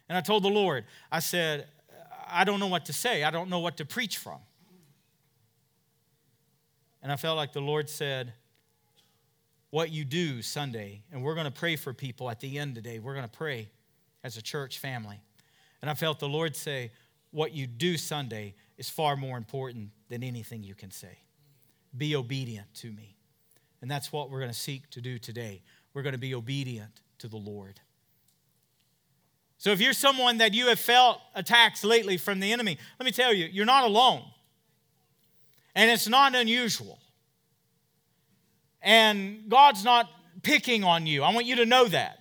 And 0.09 0.18
I 0.18 0.21
told 0.21 0.42
the 0.42 0.49
Lord, 0.49 0.85
I 1.11 1.21
said, 1.21 1.68
I 2.28 2.44
don't 2.44 2.61
know 2.61 2.66
what 2.66 2.87
to 2.87 2.92
say. 2.92 3.25
I 3.25 3.30
don't 3.30 3.49
know 3.49 3.61
what 3.61 3.78
to 3.78 3.85
preach 3.85 4.18
from. 4.18 4.40
And 7.02 7.11
I 7.11 7.16
felt 7.16 7.37
like 7.37 7.52
the 7.52 7.61
Lord 7.61 7.88
said, 7.88 8.32
What 9.73 9.91
you 9.91 10.05
do 10.05 10.43
Sunday, 10.43 11.00
and 11.11 11.23
we're 11.23 11.33
going 11.33 11.47
to 11.47 11.50
pray 11.50 11.76
for 11.76 11.95
people 11.95 12.29
at 12.29 12.41
the 12.41 12.59
end 12.59 12.75
today. 12.75 12.99
We're 12.99 13.14
going 13.14 13.26
to 13.26 13.38
pray 13.38 13.71
as 14.23 14.37
a 14.37 14.43
church 14.43 14.79
family. 14.79 15.19
And 15.81 15.91
I 15.91 15.95
felt 15.95 16.19
the 16.19 16.29
Lord 16.29 16.55
say, 16.55 16.91
What 17.31 17.55
you 17.55 17.67
do 17.67 17.97
Sunday 17.97 18.55
is 18.76 18.91
far 18.91 19.17
more 19.17 19.38
important 19.38 19.88
than 20.11 20.23
anything 20.23 20.62
you 20.62 20.75
can 20.75 20.91
say. 20.91 21.21
Be 21.97 22.14
obedient 22.14 22.67
to 22.75 22.93
me. 22.93 23.17
And 23.81 23.91
that's 23.91 24.12
what 24.12 24.29
we're 24.29 24.41
going 24.41 24.50
to 24.50 24.59
seek 24.59 24.91
to 24.91 25.00
do 25.00 25.19
today. 25.19 25.62
We're 25.95 26.02
going 26.02 26.12
to 26.12 26.19
be 26.19 26.35
obedient 26.35 27.00
to 27.21 27.29
the 27.29 27.38
Lord. 27.38 27.81
So 29.57 29.71
if 29.71 29.81
you're 29.81 29.95
someone 29.95 30.37
that 30.37 30.52
you 30.52 30.67
have 30.67 30.81
felt 30.81 31.19
attacks 31.35 31.83
lately 31.83 32.19
from 32.19 32.41
the 32.41 32.52
enemy, 32.52 32.76
let 33.00 33.07
me 33.07 33.11
tell 33.11 33.33
you, 33.33 33.47
you're 33.47 33.64
not 33.64 33.85
alone. 33.85 34.23
And 35.75 35.91
it's 35.91 36.11
not 36.11 36.35
unusual. 36.35 36.99
And 38.83 39.49
God's 39.49 39.85
not 39.85 40.09
picking 40.43 40.85
on 40.85 41.07
you. 41.07 41.23
I 41.23 41.33
want 41.33 41.47
you 41.47 41.57
to 41.57 41.67
know 41.67 41.87
that. 41.89 42.19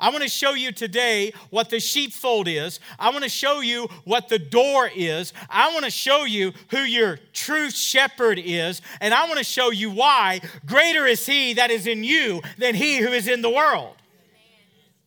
I 0.00 0.10
want 0.10 0.22
to 0.22 0.28
show 0.28 0.54
you 0.54 0.72
today 0.72 1.32
what 1.50 1.70
the 1.70 1.80
sheepfold 1.80 2.48
is. 2.48 2.80
I 2.98 3.10
want 3.10 3.22
to 3.22 3.30
show 3.30 3.60
you 3.60 3.88
what 4.04 4.28
the 4.28 4.38
door 4.38 4.90
is. 4.94 5.32
I 5.48 5.72
want 5.72 5.84
to 5.84 5.90
show 5.90 6.24
you 6.24 6.52
who 6.70 6.78
your 6.78 7.18
true 7.32 7.70
shepherd 7.70 8.38
is. 8.38 8.82
And 9.00 9.14
I 9.14 9.26
want 9.26 9.38
to 9.38 9.44
show 9.44 9.70
you 9.70 9.90
why 9.90 10.40
greater 10.66 11.06
is 11.06 11.24
he 11.24 11.54
that 11.54 11.70
is 11.70 11.86
in 11.86 12.04
you 12.04 12.42
than 12.58 12.74
he 12.74 12.98
who 12.98 13.08
is 13.08 13.28
in 13.28 13.40
the 13.40 13.50
world. 13.50 13.96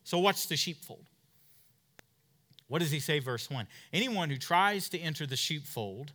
So, 0.04 0.18
what's 0.18 0.46
the 0.46 0.56
sheepfold? 0.56 1.04
What 2.66 2.80
does 2.80 2.90
he 2.90 3.00
say, 3.00 3.18
verse 3.18 3.48
1? 3.50 3.66
Anyone 3.92 4.30
who 4.30 4.36
tries 4.36 4.88
to 4.90 4.98
enter 4.98 5.26
the 5.26 5.36
sheepfold 5.36 6.12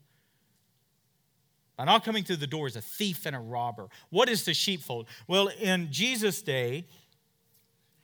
by 1.75 1.85
not 1.85 2.03
coming 2.03 2.23
through 2.23 2.37
the 2.37 2.47
door 2.47 2.67
is 2.67 2.75
a 2.75 2.81
thief 2.81 3.25
and 3.25 3.35
a 3.35 3.39
robber. 3.39 3.87
What 4.09 4.29
is 4.29 4.45
the 4.45 4.53
sheepfold? 4.53 5.07
Well, 5.27 5.47
in 5.47 5.91
Jesus' 5.91 6.41
day, 6.41 6.85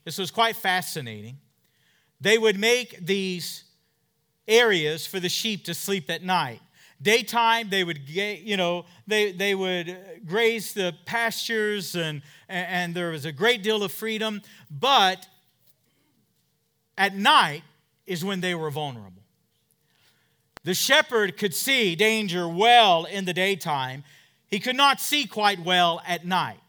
this 0.05 0.17
was 0.17 0.31
quite 0.31 0.55
fascinating. 0.55 1.37
They 2.19 2.37
would 2.37 2.59
make 2.59 3.05
these 3.05 3.63
areas 4.47 5.05
for 5.05 5.19
the 5.19 5.29
sheep 5.29 5.65
to 5.65 5.73
sleep 5.73 6.09
at 6.09 6.23
night. 6.23 6.61
Daytime, 7.01 7.69
they 7.69 7.83
would, 7.83 8.09
you 8.09 8.57
know, 8.57 8.85
they, 9.07 9.31
they 9.31 9.55
would 9.55 9.95
graze 10.25 10.73
the 10.73 10.93
pastures 11.05 11.95
and, 11.95 12.21
and 12.49 12.93
there 12.93 13.11
was 13.11 13.23
a 13.23 13.31
great 13.31 13.63
deal 13.63 13.83
of 13.83 13.91
freedom. 13.91 14.41
But 14.69 15.25
at 16.97 17.15
night 17.15 17.63
is 18.05 18.25
when 18.25 18.41
they 18.41 18.55
were 18.55 18.69
vulnerable. 18.69 19.23
The 20.63 20.73
shepherd 20.73 21.37
could 21.37 21.53
see 21.53 21.95
danger 21.95 22.47
well 22.47 23.05
in 23.05 23.25
the 23.25 23.33
daytime, 23.33 24.03
he 24.47 24.59
could 24.59 24.75
not 24.75 24.99
see 24.99 25.25
quite 25.25 25.59
well 25.59 26.01
at 26.07 26.25
night. 26.25 26.59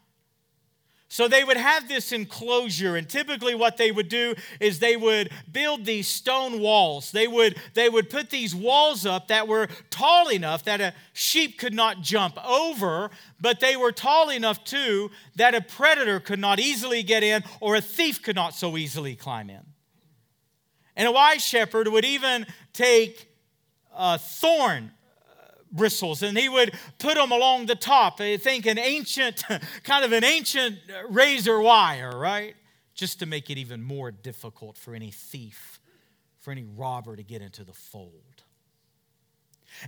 So 1.11 1.27
they 1.27 1.43
would 1.43 1.57
have 1.57 1.89
this 1.89 2.13
enclosure, 2.13 2.95
and 2.95 3.09
typically 3.09 3.53
what 3.53 3.75
they 3.75 3.91
would 3.91 4.07
do 4.07 4.33
is 4.61 4.79
they 4.79 4.95
would 4.95 5.29
build 5.51 5.83
these 5.83 6.07
stone 6.07 6.61
walls. 6.61 7.11
They 7.11 7.27
would, 7.27 7.57
they 7.73 7.89
would 7.89 8.09
put 8.09 8.29
these 8.29 8.55
walls 8.55 9.05
up 9.05 9.27
that 9.27 9.45
were 9.45 9.67
tall 9.89 10.29
enough 10.29 10.63
that 10.63 10.79
a 10.79 10.93
sheep 11.11 11.59
could 11.59 11.73
not 11.73 12.01
jump 12.01 12.37
over, 12.47 13.11
but 13.41 13.59
they 13.59 13.75
were 13.75 13.91
tall 13.91 14.29
enough 14.29 14.63
too 14.63 15.11
that 15.35 15.53
a 15.53 15.59
predator 15.59 16.21
could 16.21 16.39
not 16.39 16.61
easily 16.61 17.03
get 17.03 17.23
in 17.23 17.43
or 17.59 17.75
a 17.75 17.81
thief 17.81 18.21
could 18.21 18.37
not 18.37 18.55
so 18.55 18.77
easily 18.77 19.13
climb 19.13 19.49
in. 19.49 19.65
And 20.95 21.09
a 21.09 21.11
wise 21.11 21.43
shepherd 21.43 21.89
would 21.89 22.05
even 22.05 22.45
take 22.71 23.30
a 23.95 24.17
thorn 24.17 24.91
uh, 25.29 25.45
bristles 25.71 26.23
and 26.23 26.37
he 26.37 26.49
would 26.49 26.73
put 26.97 27.15
them 27.15 27.31
along 27.31 27.65
the 27.65 27.75
top. 27.75 28.19
I 28.19 28.37
think 28.37 28.65
an 28.65 28.77
ancient, 28.77 29.43
kind 29.83 30.05
of 30.05 30.11
an 30.11 30.23
ancient 30.23 30.77
razor 31.09 31.59
wire, 31.59 32.17
right? 32.17 32.55
Just 32.93 33.19
to 33.19 33.25
make 33.25 33.49
it 33.49 33.57
even 33.57 33.81
more 33.81 34.11
difficult 34.11 34.77
for 34.77 34.93
any 34.93 35.11
thief, 35.11 35.79
for 36.39 36.51
any 36.51 36.63
robber 36.63 37.15
to 37.15 37.23
get 37.23 37.41
into 37.41 37.63
the 37.63 37.73
fold. 37.73 38.43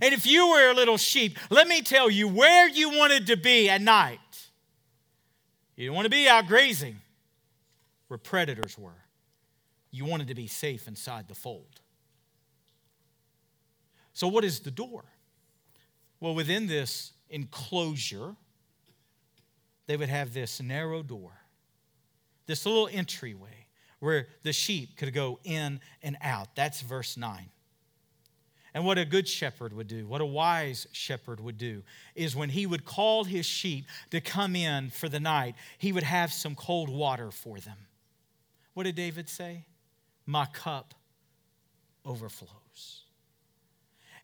And 0.00 0.12
if 0.12 0.26
you 0.26 0.48
were 0.48 0.70
a 0.70 0.74
little 0.74 0.96
sheep, 0.96 1.38
let 1.50 1.68
me 1.68 1.82
tell 1.82 2.10
you 2.10 2.26
where 2.26 2.68
you 2.68 2.90
wanted 2.90 3.26
to 3.28 3.36
be 3.36 3.68
at 3.68 3.80
night. 3.80 4.18
You 5.76 5.86
didn't 5.86 5.94
want 5.94 6.06
to 6.06 6.10
be 6.10 6.28
out 6.28 6.46
grazing 6.46 7.00
where 8.08 8.18
predators 8.18 8.78
were. 8.78 9.04
You 9.90 10.04
wanted 10.04 10.28
to 10.28 10.34
be 10.34 10.46
safe 10.46 10.88
inside 10.88 11.28
the 11.28 11.34
fold. 11.34 11.80
So, 14.14 14.28
what 14.28 14.44
is 14.44 14.60
the 14.60 14.70
door? 14.70 15.04
Well, 16.20 16.34
within 16.34 16.68
this 16.68 17.12
enclosure, 17.28 18.36
they 19.86 19.96
would 19.96 20.08
have 20.08 20.32
this 20.32 20.62
narrow 20.62 21.02
door, 21.02 21.32
this 22.46 22.64
little 22.64 22.88
entryway 22.90 23.66
where 23.98 24.28
the 24.42 24.52
sheep 24.52 24.96
could 24.96 25.12
go 25.12 25.40
in 25.44 25.80
and 26.02 26.16
out. 26.22 26.54
That's 26.54 26.80
verse 26.80 27.16
9. 27.16 27.50
And 28.72 28.84
what 28.84 28.98
a 28.98 29.04
good 29.04 29.28
shepherd 29.28 29.72
would 29.72 29.86
do, 29.86 30.06
what 30.06 30.20
a 30.20 30.26
wise 30.26 30.86
shepherd 30.92 31.40
would 31.40 31.58
do, 31.58 31.82
is 32.14 32.34
when 32.34 32.50
he 32.50 32.66
would 32.66 32.84
call 32.84 33.24
his 33.24 33.46
sheep 33.46 33.86
to 34.10 34.20
come 34.20 34.56
in 34.56 34.90
for 34.90 35.08
the 35.08 35.20
night, 35.20 35.54
he 35.78 35.92
would 35.92 36.02
have 36.02 36.32
some 36.32 36.54
cold 36.54 36.88
water 36.88 37.30
for 37.30 37.58
them. 37.58 37.76
What 38.74 38.84
did 38.84 38.96
David 38.96 39.28
say? 39.28 39.66
My 40.26 40.46
cup 40.46 40.94
overflows 42.04 43.03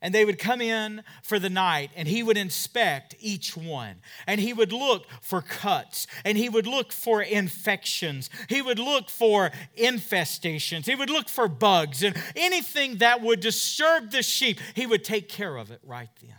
and 0.03 0.15
they 0.15 0.25
would 0.25 0.39
come 0.39 0.61
in 0.61 1.03
for 1.23 1.39
the 1.39 1.51
night 1.51 1.91
and 1.95 2.09
he 2.09 2.23
would 2.23 2.39
inspect 2.39 3.15
each 3.21 3.57
one. 3.57 3.97
And 4.27 4.41
he 4.41 4.53
would 4.53 4.73
look 4.73 5.07
for 5.21 5.43
cuts 5.43 6.07
and 6.25 6.39
he 6.39 6.49
would 6.49 6.67
look 6.67 6.91
for 6.93 7.21
infections. 7.23 8.31
He 8.49 8.63
would 8.63 8.79
look 8.79 9.11
for 9.11 9.51
infestations. 9.77 10.87
He 10.87 10.95
would 10.95 11.11
look 11.11 11.29
for 11.29 11.49
bugs 11.49 12.03
and 12.03 12.17
anything 12.35 12.97
that 12.97 13.21
would 13.21 13.41
disturb 13.41 14.11
the 14.11 14.23
sheep. 14.23 14.59
He 14.75 14.87
would 14.87 15.05
take 15.05 15.29
care 15.29 15.57
of 15.57 15.71
it 15.71 15.81
right 15.85 16.11
then. 16.23 16.35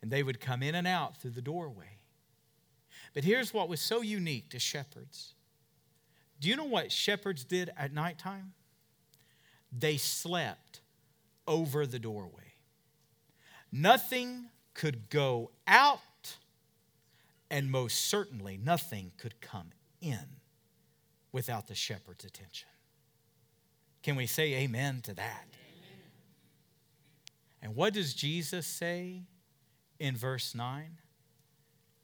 And 0.00 0.10
they 0.10 0.22
would 0.22 0.40
come 0.40 0.62
in 0.62 0.74
and 0.74 0.86
out 0.86 1.18
through 1.18 1.32
the 1.32 1.42
doorway. 1.42 1.98
But 3.12 3.24
here's 3.24 3.52
what 3.52 3.68
was 3.68 3.80
so 3.80 4.02
unique 4.02 4.50
to 4.50 4.58
shepherds. 4.58 5.34
Do 6.40 6.48
you 6.48 6.56
know 6.56 6.64
what 6.64 6.92
shepherds 6.92 7.44
did 7.44 7.70
at 7.76 7.92
nighttime? 7.92 8.52
They 9.72 9.96
slept 9.96 10.80
over 11.46 11.86
the 11.86 11.98
doorway. 11.98 12.54
Nothing 13.72 14.46
could 14.74 15.10
go 15.10 15.50
out, 15.66 16.36
and 17.50 17.70
most 17.70 18.06
certainly 18.06 18.58
nothing 18.62 19.12
could 19.16 19.40
come 19.40 19.70
in 20.00 20.26
without 21.32 21.66
the 21.66 21.74
shepherd's 21.74 22.24
attention. 22.24 22.68
Can 24.02 24.16
we 24.16 24.26
say 24.26 24.54
amen 24.54 25.00
to 25.02 25.14
that? 25.14 25.46
Amen. 25.48 26.10
And 27.60 27.74
what 27.74 27.92
does 27.92 28.14
Jesus 28.14 28.66
say 28.66 29.24
in 29.98 30.16
verse 30.16 30.54
9? 30.54 30.98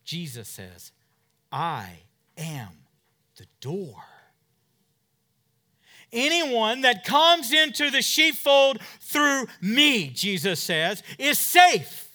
Jesus 0.04 0.48
says, 0.48 0.92
I 1.52 2.00
am 2.36 2.86
the 3.36 3.46
door. 3.60 4.02
Anyone 6.12 6.82
that 6.82 7.04
comes 7.04 7.52
into 7.52 7.90
the 7.90 8.02
sheepfold 8.02 8.78
through 9.00 9.46
me, 9.60 10.08
Jesus 10.10 10.60
says, 10.60 11.02
is 11.18 11.38
safe. 11.38 12.08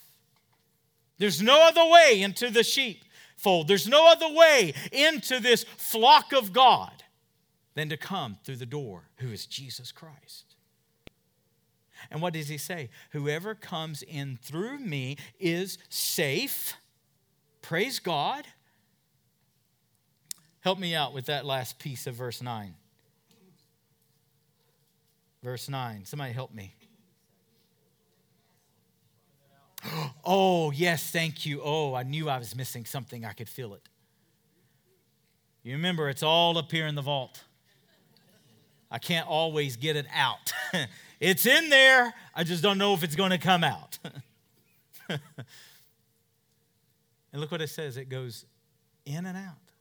There's 1.18 1.42
no 1.42 1.68
other 1.68 1.86
way 1.86 2.22
into 2.22 2.52
the 2.52 2.64
sheepfold. 2.64 3.68
There's 3.68 3.88
no 3.88 4.12
other 4.12 4.32
way 4.32 4.74
into 4.92 5.40
this 5.40 5.64
flock 5.64 6.32
of 6.32 6.54
God 6.54 7.04
than 7.74 7.90
to 7.90 7.98
come 7.98 8.38
through 8.44 8.58
the 8.58 8.66
door, 8.66 9.10
who 9.18 9.32
is 9.32 9.46
Jesus 9.46 9.92
Christ. 9.92 10.56
And 12.12 12.22
what 12.22 12.34
does 12.34 12.48
he 12.48 12.58
say? 12.58 12.90
Whoever 13.12 13.56
comes 13.56 14.04
in 14.04 14.38
through 14.42 14.80
me 14.80 15.18
is 15.40 15.78
safe. 15.90 16.76
Praise 17.62 18.00
God. 18.00 18.46
Help 20.62 20.80
me 20.80 20.94
out 20.94 21.14
with 21.14 21.26
that 21.26 21.46
last 21.46 21.80
piece 21.80 22.08
of 22.08 22.16
verse 22.16 22.42
9. 22.42 22.76
Verse 25.44 25.70
9. 25.70 26.06
Somebody 26.06 26.34
help 26.34 26.54
me. 26.54 26.74
Oh, 30.30 30.72
yes, 30.72 31.10
thank 31.10 31.46
you. 31.46 31.62
Oh, 31.64 31.94
I 31.94 32.04
knew 32.04 32.28
I 32.28 32.38
was 32.38 32.54
missing 32.54 32.84
something. 32.84 33.24
I 33.24 33.32
could 33.32 33.48
feel 33.48 33.74
it. 33.74 33.88
You 35.64 35.74
remember, 35.74 36.10
it's 36.10 36.24
all 36.24 36.58
up 36.58 36.70
here 36.70 36.86
in 36.86 36.96
the 36.96 37.02
vault. 37.02 37.44
I 38.92 39.00
can't 39.00 39.28
always 39.28 39.78
get 39.78 39.96
it 39.96 40.06
out. 40.14 40.52
it's 41.20 41.46
in 41.46 41.70
there, 41.70 42.14
I 42.36 42.44
just 42.44 42.62
don't 42.62 42.78
know 42.78 42.94
if 42.94 43.04
it's 43.04 43.16
going 43.16 43.32
to 43.32 43.38
come 43.38 43.64
out. 43.64 43.98
and 45.10 45.20
look 47.34 47.52
what 47.52 47.62
it 47.62 47.70
says 47.70 47.96
it 47.96 48.10
goes 48.10 48.46
in 49.06 49.26
and 49.26 49.38
out 49.38 49.72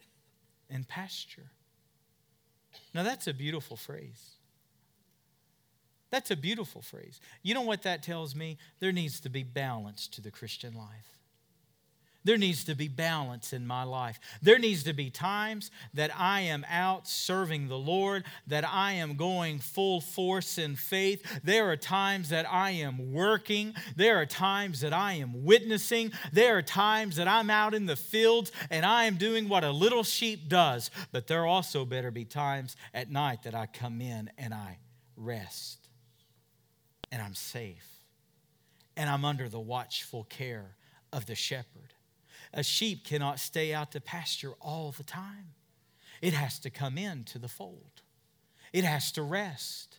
in 0.70 0.84
pasture. 0.84 1.50
Now, 2.94 3.02
that's 3.02 3.26
a 3.26 3.34
beautiful 3.34 3.76
phrase. 3.76 4.35
That's 6.10 6.30
a 6.30 6.36
beautiful 6.36 6.82
phrase. 6.82 7.20
You 7.42 7.54
know 7.54 7.62
what 7.62 7.82
that 7.82 8.02
tells 8.02 8.34
me? 8.34 8.58
There 8.80 8.92
needs 8.92 9.20
to 9.20 9.28
be 9.28 9.42
balance 9.42 10.06
to 10.08 10.20
the 10.20 10.30
Christian 10.30 10.74
life. 10.74 11.16
There 12.26 12.36
needs 12.36 12.64
to 12.64 12.74
be 12.74 12.88
balance 12.88 13.52
in 13.52 13.64
my 13.68 13.84
life. 13.84 14.18
There 14.42 14.58
needs 14.58 14.82
to 14.82 14.92
be 14.92 15.10
times 15.10 15.70
that 15.94 16.10
I 16.18 16.40
am 16.40 16.66
out 16.68 17.06
serving 17.06 17.68
the 17.68 17.78
Lord, 17.78 18.24
that 18.48 18.68
I 18.68 18.94
am 18.94 19.14
going 19.14 19.60
full 19.60 20.00
force 20.00 20.58
in 20.58 20.74
faith. 20.74 21.40
There 21.44 21.70
are 21.70 21.76
times 21.76 22.30
that 22.30 22.44
I 22.50 22.70
am 22.70 23.12
working. 23.12 23.76
There 23.94 24.20
are 24.20 24.26
times 24.26 24.80
that 24.80 24.92
I 24.92 25.12
am 25.12 25.44
witnessing. 25.44 26.10
There 26.32 26.58
are 26.58 26.62
times 26.62 27.14
that 27.14 27.28
I'm 27.28 27.48
out 27.48 27.74
in 27.74 27.86
the 27.86 27.94
fields 27.94 28.50
and 28.70 28.84
I 28.84 29.04
am 29.04 29.18
doing 29.18 29.48
what 29.48 29.62
a 29.62 29.70
little 29.70 30.02
sheep 30.02 30.48
does. 30.48 30.90
But 31.12 31.28
there 31.28 31.46
also 31.46 31.84
better 31.84 32.10
be 32.10 32.24
times 32.24 32.74
at 32.92 33.08
night 33.08 33.44
that 33.44 33.54
I 33.54 33.66
come 33.66 34.00
in 34.00 34.32
and 34.36 34.52
I 34.52 34.78
rest 35.16 35.85
and 37.16 37.24
I'm 37.24 37.34
safe 37.34 38.02
and 38.94 39.08
I'm 39.08 39.24
under 39.24 39.48
the 39.48 39.58
watchful 39.58 40.24
care 40.24 40.76
of 41.14 41.24
the 41.24 41.34
shepherd. 41.34 41.94
A 42.52 42.62
sheep 42.62 43.06
cannot 43.06 43.40
stay 43.40 43.72
out 43.72 43.92
to 43.92 44.02
pasture 44.02 44.52
all 44.60 44.92
the 44.94 45.02
time. 45.02 45.54
It 46.20 46.34
has 46.34 46.58
to 46.58 46.68
come 46.68 46.98
into 46.98 47.38
the 47.38 47.48
fold, 47.48 48.02
it 48.70 48.84
has 48.84 49.12
to 49.12 49.22
rest. 49.22 49.96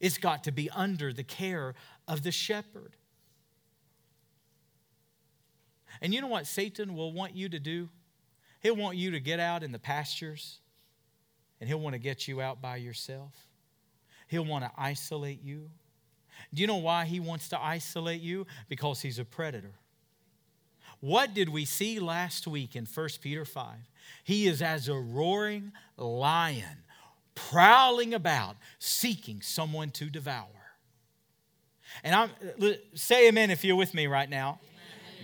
It's 0.00 0.16
got 0.16 0.44
to 0.44 0.52
be 0.52 0.70
under 0.70 1.12
the 1.12 1.24
care 1.24 1.74
of 2.08 2.22
the 2.22 2.32
shepherd. 2.32 2.96
And 6.00 6.14
you 6.14 6.22
know 6.22 6.28
what 6.28 6.46
Satan 6.46 6.94
will 6.94 7.12
want 7.12 7.36
you 7.36 7.50
to 7.50 7.58
do? 7.58 7.90
He'll 8.60 8.76
want 8.76 8.96
you 8.96 9.10
to 9.10 9.20
get 9.20 9.40
out 9.40 9.62
in 9.62 9.72
the 9.72 9.78
pastures 9.78 10.60
and 11.60 11.68
he'll 11.68 11.80
want 11.80 11.92
to 11.92 11.98
get 11.98 12.26
you 12.26 12.40
out 12.40 12.62
by 12.62 12.76
yourself. 12.76 13.34
He'll 14.26 14.46
want 14.46 14.64
to 14.64 14.70
isolate 14.76 15.42
you. 15.42 15.68
Do 16.52 16.60
you 16.60 16.66
know 16.66 16.76
why 16.76 17.04
he 17.04 17.20
wants 17.20 17.48
to 17.50 17.60
isolate 17.60 18.20
you? 18.20 18.46
Because 18.68 19.00
he's 19.00 19.18
a 19.18 19.24
predator. 19.24 19.74
What 21.00 21.34
did 21.34 21.48
we 21.48 21.64
see 21.64 21.98
last 22.00 22.46
week 22.46 22.74
in 22.76 22.86
1 22.86 23.08
Peter 23.20 23.44
5? 23.44 23.72
He 24.22 24.46
is 24.46 24.62
as 24.62 24.88
a 24.88 24.94
roaring 24.94 25.72
lion, 25.96 26.84
prowling 27.34 28.14
about, 28.14 28.56
seeking 28.78 29.42
someone 29.42 29.90
to 29.90 30.08
devour. 30.08 30.46
And 32.02 32.14
I'm 32.14 32.30
say 32.94 33.28
amen 33.28 33.50
if 33.50 33.64
you're 33.64 33.76
with 33.76 33.94
me 33.94 34.06
right 34.06 34.28
now. 34.28 34.60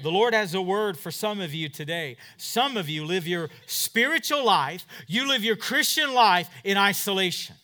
The 0.02 0.11
Lord 0.11 0.35
has 0.35 0.54
a 0.54 0.62
word 0.62 0.98
for 0.98 1.11
some 1.11 1.40
of 1.40 1.52
you 1.52 1.68
today. 1.68 2.16
Some 2.37 2.76
of 2.76 2.88
you 2.88 3.04
live 3.04 3.26
your 3.26 3.50
spiritual 3.66 4.44
life, 4.44 4.87
you 5.06 5.28
live 5.28 5.44
your 5.44 5.56
Christian 5.56 6.14
life 6.14 6.48
in 6.64 6.76
isolation. 6.76 7.56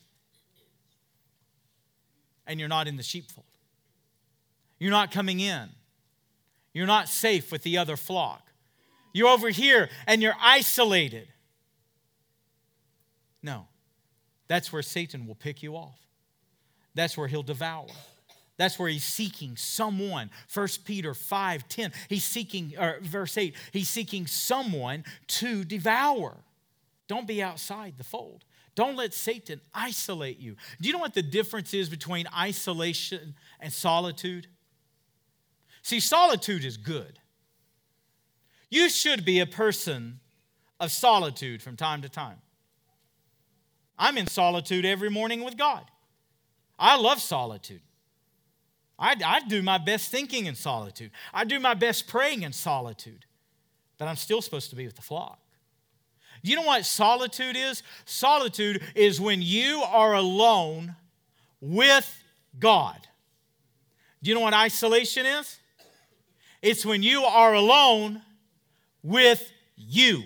And 2.47 2.61
you're 2.61 2.69
not 2.69 2.87
in 2.87 2.97
the 2.97 3.03
sheepfold. 3.03 3.47
You're 4.79 4.91
not 4.91 5.11
coming 5.11 5.41
in. 5.41 5.69
You're 6.73 6.87
not 6.87 7.09
safe 7.09 7.51
with 7.51 7.63
the 7.63 7.79
other 7.79 7.97
flock. 7.97 8.43
You're 9.13 9.29
over 9.29 9.49
here 9.49 9.89
and 10.07 10.21
you're 10.21 10.37
isolated. 10.39 11.29
No, 13.43 13.67
that's 14.49 14.73
where 14.73 14.83
Satan 14.83 15.27
will 15.27 15.35
pick 15.35 15.63
you 15.63 15.77
off. 15.77 15.99
That's 16.95 17.17
where 17.17 17.29
he'll 17.29 17.43
devour. 17.43 17.87
That's 18.59 18.79
where 18.79 18.89
he's 18.89 19.05
seeking 19.05 19.57
someone. 19.57 20.31
1 20.53 20.69
Peter 20.85 21.15
5 21.15 21.69
10. 21.69 21.93
He's 22.09 22.25
seeking, 22.25 22.75
or 22.79 22.99
verse 23.03 23.37
8, 23.37 23.55
he's 23.73 23.89
seeking 23.89 24.27
someone 24.27 25.05
to 25.29 25.65
devour. 25.65 26.37
Don't 27.07 27.27
be 27.27 27.43
outside 27.43 27.95
the 27.99 28.05
fold. 28.05 28.45
Don't 28.77 28.95
let 28.95 29.15
Satan 29.15 29.61
isolate 29.75 30.39
you. 30.39 30.55
Do 30.81 30.87
you 30.87 30.93
know 30.93 31.01
what 31.01 31.15
the 31.15 31.23
difference 31.23 31.75
is 31.75 31.89
between 31.89 32.27
isolation 32.37 33.35
and 33.59 33.73
solitude? 33.73 34.47
See, 35.83 35.99
solitude 35.99 36.65
is 36.65 36.77
good. 36.77 37.19
You 38.71 38.91
should 38.91 39.25
be 39.25 39.41
a 39.41 39.47
person 39.47 40.21
of 40.79 40.93
solitude 40.93 41.63
from 41.63 41.77
time 41.77 42.03
to 42.03 42.09
time. 42.09 42.37
I'm 43.99 44.19
in 44.19 44.27
solitude 44.27 44.85
every 44.85 45.09
morning 45.09 45.43
with 45.43 45.57
God. 45.57 45.85
I 46.79 46.99
love 46.99 47.21
solitude. 47.21 47.81
I, 48.99 49.17
I 49.25 49.41
do 49.41 49.63
my 49.63 49.79
best 49.79 50.11
thinking 50.11 50.45
in 50.45 50.55
solitude. 50.55 51.13
I 51.33 51.45
do 51.45 51.59
my 51.59 51.73
best 51.73 52.09
praying 52.09 52.43
in 52.43 52.53
solitude. 52.53 53.25
But 53.97 54.09
I'm 54.09 54.17
still 54.17 54.43
supposed 54.43 54.69
to 54.71 54.77
be 54.77 54.85
with 54.85 54.97
the 54.97 55.03
flock. 55.03 55.41
Do 56.47 56.53
you 56.53 56.57
know 56.59 56.63
what 56.63 56.87
solitude 56.87 57.57
is? 57.57 57.83
Solitude 58.05 58.81
is 58.95 59.21
when 59.21 59.43
you 59.43 59.83
are 59.83 60.15
alone 60.15 60.95
with 61.61 62.23
God. 62.57 63.09
Do 64.23 64.29
you 64.29 64.37
know 64.37 64.43
what 64.43 64.55
isolation 64.55 65.27
is? 65.27 65.59
It's 66.63 66.87
when 66.87 67.03
you 67.03 67.25
are 67.25 67.53
alone 67.53 68.23
with 69.03 69.51
you. 69.75 70.23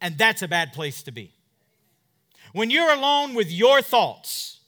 And 0.00 0.16
that's 0.16 0.42
a 0.42 0.48
bad 0.48 0.72
place 0.72 1.02
to 1.02 1.10
be. 1.10 1.32
When 2.52 2.70
you're 2.70 2.92
alone 2.94 3.34
with 3.34 3.50
your 3.50 3.82
thoughts, 3.82 4.60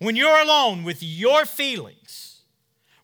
when 0.00 0.16
you're 0.16 0.42
alone 0.42 0.82
with 0.82 1.04
your 1.04 1.46
feelings, 1.46 2.31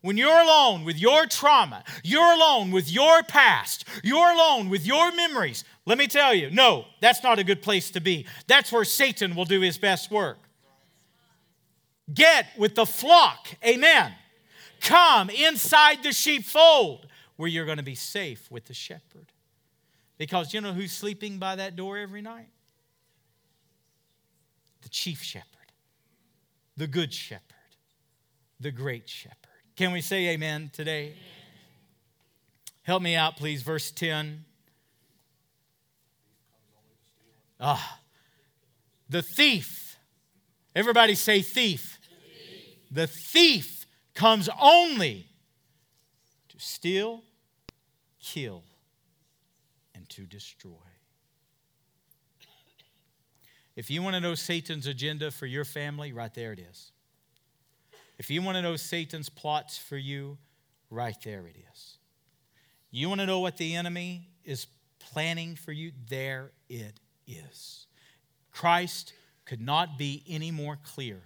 when 0.01 0.17
you're 0.17 0.39
alone 0.39 0.85
with 0.85 0.97
your 0.97 1.25
trauma, 1.25 1.83
you're 2.03 2.33
alone 2.33 2.71
with 2.71 2.91
your 2.91 3.21
past, 3.23 3.85
you're 4.03 4.31
alone 4.31 4.69
with 4.69 4.85
your 4.85 5.11
memories, 5.11 5.63
let 5.85 5.97
me 5.97 6.07
tell 6.07 6.33
you, 6.33 6.49
no, 6.51 6.85
that's 7.01 7.23
not 7.23 7.39
a 7.39 7.43
good 7.43 7.61
place 7.61 7.91
to 7.91 7.99
be. 7.99 8.25
That's 8.47 8.71
where 8.71 8.85
Satan 8.85 9.35
will 9.35 9.45
do 9.45 9.59
his 9.59 9.77
best 9.77 10.11
work. 10.11 10.37
Get 12.13 12.47
with 12.57 12.75
the 12.75 12.85
flock. 12.85 13.47
Amen. 13.65 14.13
Come 14.81 15.29
inside 15.29 16.03
the 16.03 16.11
sheepfold 16.11 17.07
where 17.35 17.49
you're 17.49 17.65
going 17.65 17.77
to 17.77 17.83
be 17.83 17.95
safe 17.95 18.49
with 18.49 18.65
the 18.65 18.73
shepherd. 18.73 19.31
Because 20.17 20.53
you 20.53 20.61
know 20.61 20.73
who's 20.73 20.91
sleeping 20.91 21.37
by 21.37 21.55
that 21.55 21.75
door 21.75 21.97
every 21.97 22.21
night? 22.21 22.49
The 24.81 24.89
chief 24.89 25.21
shepherd, 25.21 25.47
the 26.77 26.87
good 26.87 27.13
shepherd, 27.13 27.43
the 28.59 28.71
great 28.71 29.07
shepherd. 29.07 29.48
Can 29.79 29.93
we 29.93 30.01
say 30.01 30.27
amen 30.31 30.71
today? 30.73 31.03
Amen. 31.03 31.15
Help 32.83 33.01
me 33.01 33.15
out, 33.15 33.37
please. 33.37 33.61
Verse 33.61 33.91
10. 33.91 34.43
Ah, 37.61 38.01
the 39.07 39.21
thief. 39.21 39.95
Everybody 40.75 41.15
say 41.15 41.41
thief. 41.41 41.97
thief. 42.01 42.75
The 42.91 43.07
thief 43.07 43.85
comes 44.15 44.49
only 44.61 45.27
to 46.49 46.59
steal, 46.59 47.23
kill, 48.21 48.65
and 49.95 50.09
to 50.09 50.23
destroy. 50.23 50.73
If 53.77 53.89
you 53.89 54.03
want 54.03 54.15
to 54.15 54.19
know 54.19 54.35
Satan's 54.35 54.87
agenda 54.87 55.31
for 55.31 55.45
your 55.45 55.63
family, 55.63 56.11
right 56.11 56.33
there 56.33 56.51
it 56.51 56.59
is. 56.59 56.91
If 58.19 58.29
you 58.29 58.41
want 58.41 58.57
to 58.57 58.61
know 58.61 58.75
Satan's 58.75 59.29
plots 59.29 59.77
for 59.77 59.97
you, 59.97 60.37
right 60.89 61.15
there 61.23 61.47
it 61.47 61.55
is. 61.71 61.97
You 62.91 63.07
want 63.07 63.21
to 63.21 63.25
know 63.25 63.39
what 63.39 63.57
the 63.57 63.75
enemy 63.75 64.27
is 64.43 64.67
planning 64.99 65.55
for 65.55 65.71
you? 65.71 65.93
There 66.09 66.51
it 66.67 66.99
is. 67.25 67.87
Christ 68.51 69.13
could 69.45 69.61
not 69.61 69.97
be 69.97 70.23
any 70.27 70.51
more 70.51 70.77
clear. 70.83 71.21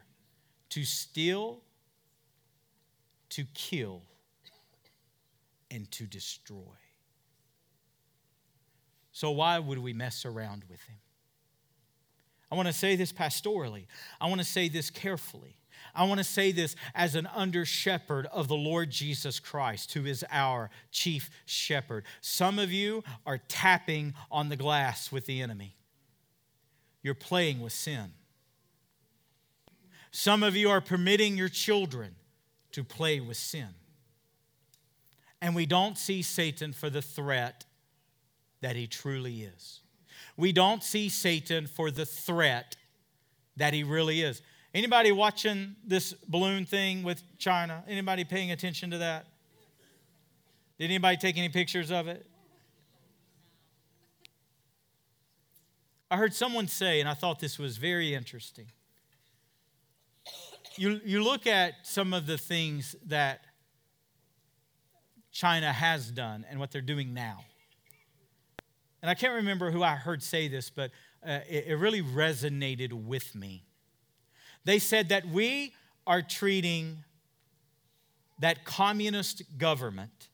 To 0.69 0.83
steal, 0.83 1.61
to 3.29 3.43
kill, 3.53 4.01
and 5.71 5.89
to 5.91 6.05
destroy. 6.05 6.77
So, 9.11 9.31
why 9.31 9.59
would 9.59 9.79
we 9.79 9.93
mess 9.93 10.25
around 10.25 10.63
with 10.69 10.81
him? 10.81 10.97
I 12.51 12.55
want 12.55 12.67
to 12.67 12.73
say 12.73 12.95
this 12.95 13.11
pastorally. 13.11 13.85
I 14.21 14.27
want 14.27 14.41
to 14.41 14.45
say 14.45 14.67
this 14.67 14.89
carefully. 14.89 15.57
I 15.95 16.05
want 16.05 16.19
to 16.19 16.23
say 16.23 16.51
this 16.51 16.75
as 16.95 17.15
an 17.15 17.27
under 17.33 17.65
shepherd 17.65 18.27
of 18.27 18.47
the 18.47 18.55
Lord 18.55 18.89
Jesus 18.89 19.39
Christ, 19.39 19.93
who 19.93 20.05
is 20.05 20.25
our 20.31 20.69
chief 20.91 21.29
shepherd. 21.45 22.05
Some 22.21 22.57
of 22.57 22.71
you 22.71 23.03
are 23.25 23.37
tapping 23.47 24.13
on 24.31 24.49
the 24.49 24.55
glass 24.55 25.11
with 25.11 25.25
the 25.25 25.41
enemy, 25.41 25.75
you're 27.01 27.13
playing 27.13 27.61
with 27.61 27.73
sin. 27.73 28.13
Some 30.11 30.43
of 30.43 30.55
you 30.55 30.69
are 30.69 30.81
permitting 30.81 31.37
your 31.37 31.49
children 31.49 32.15
to 32.71 32.83
play 32.83 33.19
with 33.19 33.37
sin. 33.37 33.69
And 35.41 35.55
we 35.55 35.65
don't 35.65 35.97
see 35.97 36.21
Satan 36.21 36.71
for 36.71 36.89
the 36.89 37.01
threat 37.01 37.65
that 38.61 38.75
he 38.75 38.85
truly 38.85 39.41
is. 39.41 39.81
We 40.37 40.51
don't 40.51 40.83
see 40.83 41.09
Satan 41.09 41.67
for 41.67 41.91
the 41.91 42.05
threat 42.05 42.75
that 43.57 43.73
he 43.73 43.83
really 43.83 44.21
is. 44.21 44.41
Anybody 44.73 45.11
watching 45.11 45.75
this 45.85 46.13
balloon 46.27 46.65
thing 46.65 47.03
with 47.03 47.21
China? 47.37 47.83
Anybody 47.87 48.23
paying 48.23 48.51
attention 48.51 48.89
to 48.91 48.97
that? 48.97 49.27
Did 50.79 50.85
anybody 50.85 51.17
take 51.17 51.37
any 51.37 51.49
pictures 51.49 51.91
of 51.91 52.07
it? 52.07 52.25
I 56.09 56.17
heard 56.17 56.33
someone 56.33 56.67
say, 56.67 56.99
and 56.99 57.07
I 57.07 57.13
thought 57.13 57.39
this 57.39 57.59
was 57.59 57.77
very 57.77 58.15
interesting. 58.15 58.67
You, 60.75 60.99
you 61.05 61.23
look 61.23 61.45
at 61.45 61.73
some 61.83 62.13
of 62.13 62.25
the 62.25 62.37
things 62.37 62.95
that 63.05 63.41
China 65.31 65.71
has 65.71 66.09
done 66.09 66.45
and 66.49 66.59
what 66.59 66.71
they're 66.71 66.81
doing 66.81 67.13
now. 67.13 67.45
And 69.01 69.09
I 69.09 69.13
can't 69.13 69.33
remember 69.33 69.69
who 69.69 69.83
I 69.83 69.95
heard 69.95 70.23
say 70.23 70.47
this, 70.47 70.71
but 70.71 70.89
uh, 71.25 71.39
it, 71.47 71.65
it 71.67 71.75
really 71.75 72.01
resonated 72.01 72.91
with 72.93 73.35
me. 73.35 73.65
They 74.65 74.79
said 74.79 75.09
that 75.09 75.27
we 75.27 75.73
are 76.07 76.21
treating 76.21 77.03
that 78.39 78.65
communist 78.65 79.43
government, 79.57 80.29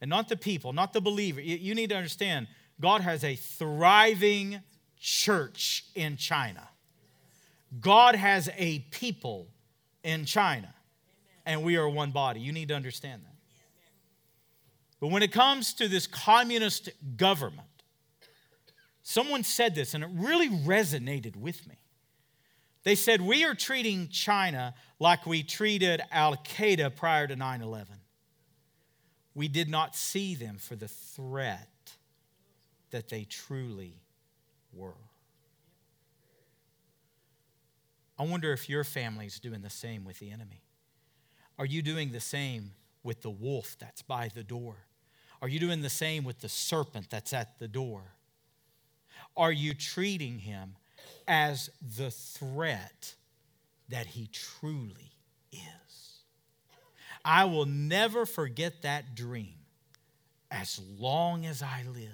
and 0.00 0.10
not 0.10 0.28
the 0.28 0.36
people, 0.36 0.72
not 0.72 0.92
the 0.92 1.00
believer. 1.00 1.40
You 1.40 1.74
need 1.74 1.90
to 1.90 1.96
understand 1.96 2.48
God 2.80 3.00
has 3.00 3.22
a 3.22 3.36
thriving 3.36 4.60
church 4.98 5.84
in 5.94 6.16
China. 6.16 6.68
God 7.80 8.14
has 8.14 8.50
a 8.56 8.80
people 8.90 9.46
in 10.02 10.24
China, 10.24 10.74
and 11.46 11.62
we 11.62 11.76
are 11.76 11.88
one 11.88 12.10
body. 12.10 12.40
You 12.40 12.52
need 12.52 12.68
to 12.68 12.74
understand 12.74 13.22
that. 13.24 13.34
But 15.00 15.08
when 15.08 15.22
it 15.22 15.32
comes 15.32 15.74
to 15.74 15.88
this 15.88 16.06
communist 16.06 16.88
government, 17.16 17.68
someone 19.02 19.44
said 19.44 19.74
this, 19.74 19.94
and 19.94 20.02
it 20.02 20.10
really 20.12 20.48
resonated 20.48 21.36
with 21.36 21.66
me. 21.68 21.76
They 22.84 22.94
said, 22.94 23.20
We 23.20 23.44
are 23.44 23.54
treating 23.54 24.08
China 24.08 24.74
like 25.00 25.26
we 25.26 25.42
treated 25.42 26.02
Al 26.12 26.36
Qaeda 26.36 26.94
prior 26.94 27.26
to 27.26 27.34
9 27.34 27.62
11. 27.62 27.96
We 29.34 29.48
did 29.48 29.68
not 29.68 29.96
see 29.96 30.34
them 30.34 30.58
for 30.58 30.76
the 30.76 30.86
threat 30.86 31.68
that 32.90 33.08
they 33.08 33.24
truly 33.24 34.00
were. 34.72 34.94
I 38.16 38.24
wonder 38.24 38.52
if 38.52 38.68
your 38.68 38.84
family 38.84 39.26
is 39.26 39.40
doing 39.40 39.62
the 39.62 39.70
same 39.70 40.04
with 40.04 40.20
the 40.20 40.30
enemy. 40.30 40.62
Are 41.58 41.66
you 41.66 41.82
doing 41.82 42.12
the 42.12 42.20
same 42.20 42.72
with 43.02 43.22
the 43.22 43.30
wolf 43.30 43.76
that's 43.80 44.02
by 44.02 44.28
the 44.32 44.44
door? 44.44 44.76
Are 45.42 45.48
you 45.48 45.58
doing 45.58 45.82
the 45.82 45.90
same 45.90 46.22
with 46.22 46.40
the 46.40 46.48
serpent 46.48 47.10
that's 47.10 47.32
at 47.32 47.58
the 47.58 47.66
door? 47.66 48.02
Are 49.36 49.52
you 49.52 49.74
treating 49.74 50.38
him 50.38 50.76
as 51.26 51.70
the 51.96 52.10
threat 52.10 53.14
that 53.88 54.06
he 54.06 54.28
truly 54.32 55.12
is. 55.52 56.22
I 57.24 57.44
will 57.44 57.66
never 57.66 58.26
forget 58.26 58.82
that 58.82 59.14
dream 59.14 59.54
as 60.50 60.80
long 60.98 61.46
as 61.46 61.62
I 61.62 61.84
live. 61.92 62.10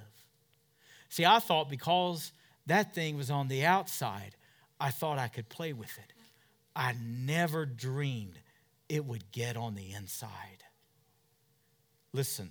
See, 1.08 1.24
I 1.24 1.40
thought 1.40 1.68
because 1.68 2.32
that 2.66 2.94
thing 2.94 3.16
was 3.16 3.30
on 3.30 3.48
the 3.48 3.64
outside, 3.64 4.36
I 4.78 4.90
thought 4.90 5.18
I 5.18 5.28
could 5.28 5.48
play 5.48 5.72
with 5.72 5.98
it. 5.98 6.12
I 6.74 6.94
never 7.02 7.66
dreamed 7.66 8.38
it 8.88 9.04
would 9.04 9.30
get 9.32 9.56
on 9.56 9.74
the 9.74 9.92
inside. 9.92 10.64
Listen, 12.12 12.50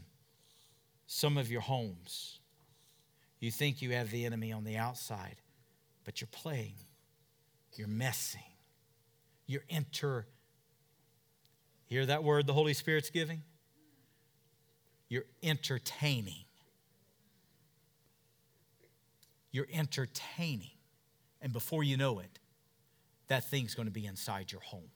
some 1.07 1.37
of 1.37 1.49
your 1.49 1.61
homes, 1.61 2.39
you 3.39 3.51
think 3.51 3.81
you 3.81 3.93
have 3.93 4.11
the 4.11 4.25
enemy 4.25 4.51
on 4.51 4.63
the 4.63 4.77
outside 4.77 5.37
but 6.09 6.21
you're 6.21 6.27
playing, 6.31 6.73
you're 7.75 7.87
messing, 7.87 8.41
you're 9.45 9.61
enter. 9.69 10.25
Hear 11.85 12.03
that 12.07 12.23
word 12.23 12.47
the 12.47 12.53
Holy 12.53 12.73
Spirit's 12.73 13.11
giving? 13.11 13.43
You're 15.07 15.25
entertaining. 15.43 16.45
You're 19.51 19.67
entertaining. 19.71 20.71
And 21.43 21.53
before 21.53 21.83
you 21.83 21.95
know 21.95 22.17
it, 22.17 22.39
that 23.27 23.43
thing's 23.43 23.75
going 23.75 23.87
to 23.87 23.93
be 23.93 24.07
inside 24.07 24.51
your 24.51 24.61
home. 24.61 24.89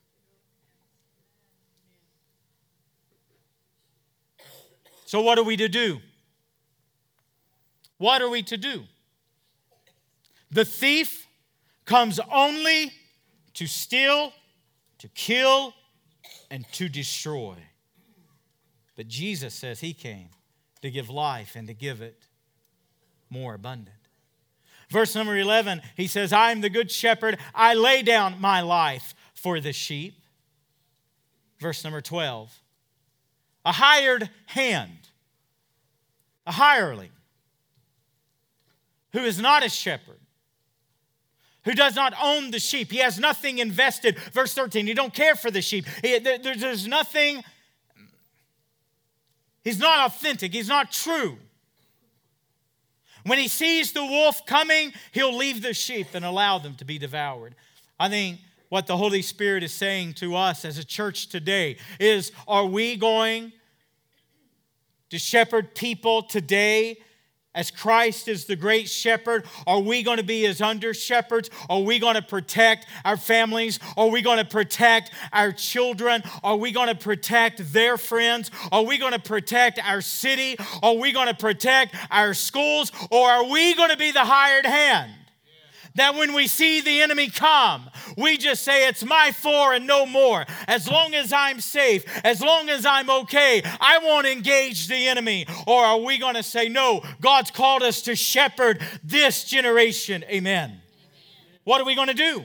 So, 5.06 5.20
what 5.20 5.38
are 5.38 5.44
we 5.44 5.56
to 5.58 5.68
do? 5.68 6.00
What 7.98 8.20
are 8.20 8.28
we 8.28 8.42
to 8.42 8.56
do? 8.56 8.82
The 10.54 10.64
thief 10.64 11.26
comes 11.84 12.20
only 12.32 12.92
to 13.54 13.66
steal, 13.66 14.32
to 14.98 15.08
kill, 15.08 15.74
and 16.48 16.64
to 16.74 16.88
destroy. 16.88 17.56
But 18.94 19.08
Jesus 19.08 19.52
says 19.52 19.80
he 19.80 19.92
came 19.92 20.28
to 20.80 20.92
give 20.92 21.10
life 21.10 21.56
and 21.56 21.66
to 21.66 21.74
give 21.74 22.00
it 22.00 22.28
more 23.28 23.54
abundant. 23.54 23.96
Verse 24.90 25.16
number 25.16 25.36
11, 25.36 25.82
he 25.96 26.06
says, 26.06 26.32
I 26.32 26.52
am 26.52 26.60
the 26.60 26.70
good 26.70 26.88
shepherd. 26.88 27.36
I 27.52 27.74
lay 27.74 28.02
down 28.02 28.40
my 28.40 28.60
life 28.60 29.12
for 29.34 29.58
the 29.58 29.72
sheep. 29.72 30.20
Verse 31.58 31.82
number 31.82 32.00
12, 32.00 32.62
a 33.64 33.72
hired 33.72 34.30
hand, 34.46 35.08
a 36.46 36.52
hireling, 36.52 37.10
who 39.14 39.24
is 39.24 39.40
not 39.40 39.64
a 39.64 39.68
shepherd 39.68 40.20
who 41.64 41.74
does 41.74 41.94
not 41.94 42.14
own 42.22 42.50
the 42.50 42.58
sheep. 42.58 42.90
He 42.90 42.98
has 42.98 43.18
nothing 43.18 43.58
invested. 43.58 44.18
Verse 44.32 44.54
13, 44.54 44.86
he 44.86 44.94
don't 44.94 45.14
care 45.14 45.34
for 45.34 45.50
the 45.50 45.62
sheep. 45.62 45.86
He, 46.02 46.18
there's 46.18 46.86
nothing, 46.86 47.42
he's 49.62 49.78
not 49.78 50.06
authentic, 50.06 50.52
he's 50.52 50.68
not 50.68 50.92
true. 50.92 51.38
When 53.24 53.38
he 53.38 53.48
sees 53.48 53.92
the 53.92 54.04
wolf 54.04 54.44
coming, 54.44 54.92
he'll 55.12 55.34
leave 55.34 55.62
the 55.62 55.72
sheep 55.72 56.08
and 56.12 56.24
allow 56.24 56.58
them 56.58 56.74
to 56.76 56.84
be 56.84 56.98
devoured. 56.98 57.54
I 57.98 58.10
think 58.10 58.40
what 58.68 58.86
the 58.86 58.96
Holy 58.96 59.22
Spirit 59.22 59.62
is 59.62 59.72
saying 59.72 60.14
to 60.14 60.36
us 60.36 60.64
as 60.64 60.76
a 60.78 60.84
church 60.84 61.28
today 61.28 61.78
is 61.98 62.32
are 62.46 62.66
we 62.66 62.96
going 62.96 63.52
to 65.08 65.18
shepherd 65.18 65.74
people 65.74 66.22
today 66.22 66.98
as 67.54 67.70
Christ 67.70 68.28
is 68.28 68.44
the 68.44 68.56
great 68.56 68.88
shepherd? 68.88 69.44
Are 69.66 69.80
we 69.80 70.02
going 70.02 70.18
to 70.18 70.24
be 70.24 70.42
his 70.42 70.60
under 70.60 70.92
shepherds? 70.92 71.50
Are 71.70 71.80
we 71.80 71.98
going 71.98 72.14
to 72.14 72.22
protect 72.22 72.86
our 73.04 73.16
families? 73.16 73.78
Are 73.96 74.08
we 74.08 74.22
going 74.22 74.38
to 74.38 74.44
protect 74.44 75.12
our 75.32 75.52
children? 75.52 76.22
Are 76.42 76.56
we 76.56 76.72
going 76.72 76.88
to 76.88 76.94
protect 76.94 77.72
their 77.72 77.96
friends? 77.96 78.50
Are 78.72 78.82
we 78.82 78.98
going 78.98 79.12
to 79.12 79.18
protect 79.18 79.78
our 79.78 80.00
city? 80.00 80.56
Are 80.82 80.94
we 80.94 81.12
going 81.12 81.28
to 81.28 81.34
protect 81.34 81.94
our 82.10 82.34
schools? 82.34 82.90
Or 83.10 83.28
are 83.28 83.44
we 83.44 83.74
going 83.74 83.90
to 83.90 83.96
be 83.96 84.12
the 84.12 84.24
hired 84.24 84.66
hand? 84.66 85.12
That 85.96 86.14
when 86.14 86.34
we 86.34 86.46
see 86.46 86.80
the 86.80 87.02
enemy 87.02 87.28
come, 87.28 87.88
we 88.16 88.36
just 88.36 88.62
say, 88.62 88.88
It's 88.88 89.04
my 89.04 89.32
four 89.32 89.74
and 89.74 89.86
no 89.86 90.06
more. 90.06 90.44
As 90.66 90.90
long 90.90 91.14
as 91.14 91.32
I'm 91.32 91.60
safe, 91.60 92.04
as 92.24 92.40
long 92.40 92.68
as 92.68 92.84
I'm 92.84 93.08
okay, 93.10 93.62
I 93.80 93.98
won't 93.98 94.26
engage 94.26 94.88
the 94.88 95.06
enemy. 95.08 95.46
Or 95.66 95.84
are 95.84 95.98
we 95.98 96.18
going 96.18 96.34
to 96.34 96.42
say, 96.42 96.68
No, 96.68 97.02
God's 97.20 97.50
called 97.50 97.82
us 97.82 98.02
to 98.02 98.16
shepherd 98.16 98.82
this 99.02 99.44
generation? 99.44 100.24
Amen. 100.24 100.70
Amen. 100.70 100.80
What 101.64 101.80
are 101.80 101.84
we 101.84 101.94
going 101.94 102.08
to 102.08 102.14
do? 102.14 102.44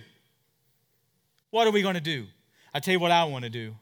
What 1.52 1.68
are 1.68 1.72
we 1.72 1.82
going 1.82 1.96
to 1.96 2.02
do? 2.02 2.28
I 2.74 2.80
tell 2.80 2.94
you 2.94 3.00
what 3.00 3.12
I 3.12 3.24
want 3.24 3.46
to 3.46 3.50
do. 3.50 3.76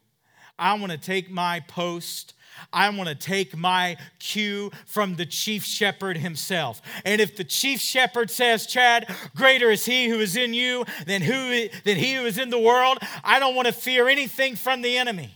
I 0.58 0.74
want 0.76 0.92
to 0.92 0.98
take 0.98 1.30
my 1.30 1.60
post 1.60 2.34
I 2.72 2.90
want 2.90 3.10
to 3.10 3.16
take 3.16 3.56
my 3.56 3.98
cue 4.20 4.72
from 4.86 5.16
the 5.16 5.26
chief 5.26 5.64
shepherd 5.64 6.18
himself. 6.18 6.82
And 7.06 7.22
if 7.22 7.36
the 7.38 7.44
chief 7.44 7.80
shepherd 7.80 8.30
says, 8.30 8.66
Chad, 8.68 9.10
greater 9.36 9.72
is 9.72 9.86
he 9.86 10.08
who 10.08 10.20
is 10.20 10.36
in 10.36 10.54
you 10.54 10.86
than, 11.06 11.22
who, 11.22 11.70
than 11.84 11.98
he 11.98 12.16
who 12.16 12.26
is 12.26 12.38
in 12.38 12.50
the 12.50 12.60
world, 12.60 13.00
I 13.24 13.40
don't 13.40 13.56
want 13.56 13.68
to 13.68 13.74
fear 13.74 14.08
anything 14.08 14.56
from 14.56 14.82
the 14.82 14.98
enemy. 14.98 15.36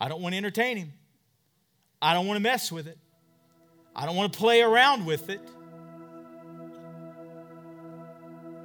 I 0.00 0.08
don't 0.08 0.20
want 0.20 0.32
to 0.32 0.36
entertain 0.36 0.76
him. 0.76 0.92
I 2.00 2.14
don't 2.14 2.26
want 2.26 2.36
to 2.36 2.42
mess 2.42 2.70
with 2.70 2.86
it. 2.86 2.98
I 3.94 4.06
don't 4.06 4.14
want 4.14 4.32
to 4.32 4.38
play 4.38 4.62
around 4.62 5.06
with 5.06 5.28
it. 5.28 5.40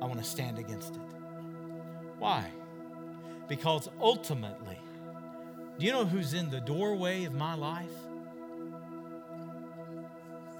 I 0.02 0.06
want 0.06 0.20
to 0.20 0.26
stand 0.26 0.60
against 0.60 0.94
it. 0.94 1.02
Why? 2.20 2.52
Because 3.48 3.90
ultimately, 4.00 4.63
do 5.84 5.88
you 5.88 5.94
know 5.94 6.06
who's 6.06 6.34
in 6.34 6.50
the 6.50 6.62
doorway 6.62 7.26
of 7.26 7.34
my 7.34 7.56
life? 7.56 7.92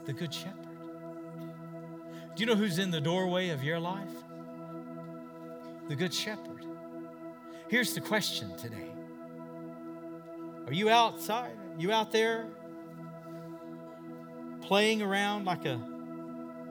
The 0.04 0.12
Good 0.12 0.34
Shepherd. 0.34 0.58
Do 2.36 2.42
you 2.42 2.46
know 2.46 2.56
who's 2.56 2.78
in 2.78 2.92
the 2.92 3.00
doorway 3.00 3.48
of 3.48 3.64
your 3.64 3.80
life? 3.80 4.12
The 5.88 5.96
Good 5.96 6.14
Shepherd. 6.14 6.66
Here's 7.70 7.94
the 7.94 8.02
question 8.02 8.54
today 8.58 8.92
Are 10.68 10.74
you 10.74 10.90
outside? 10.90 11.56
You 11.78 11.94
out 11.94 12.12
there 12.12 12.46
playing 14.60 15.02
around 15.02 15.46
like 15.46 15.66
a, 15.66 15.80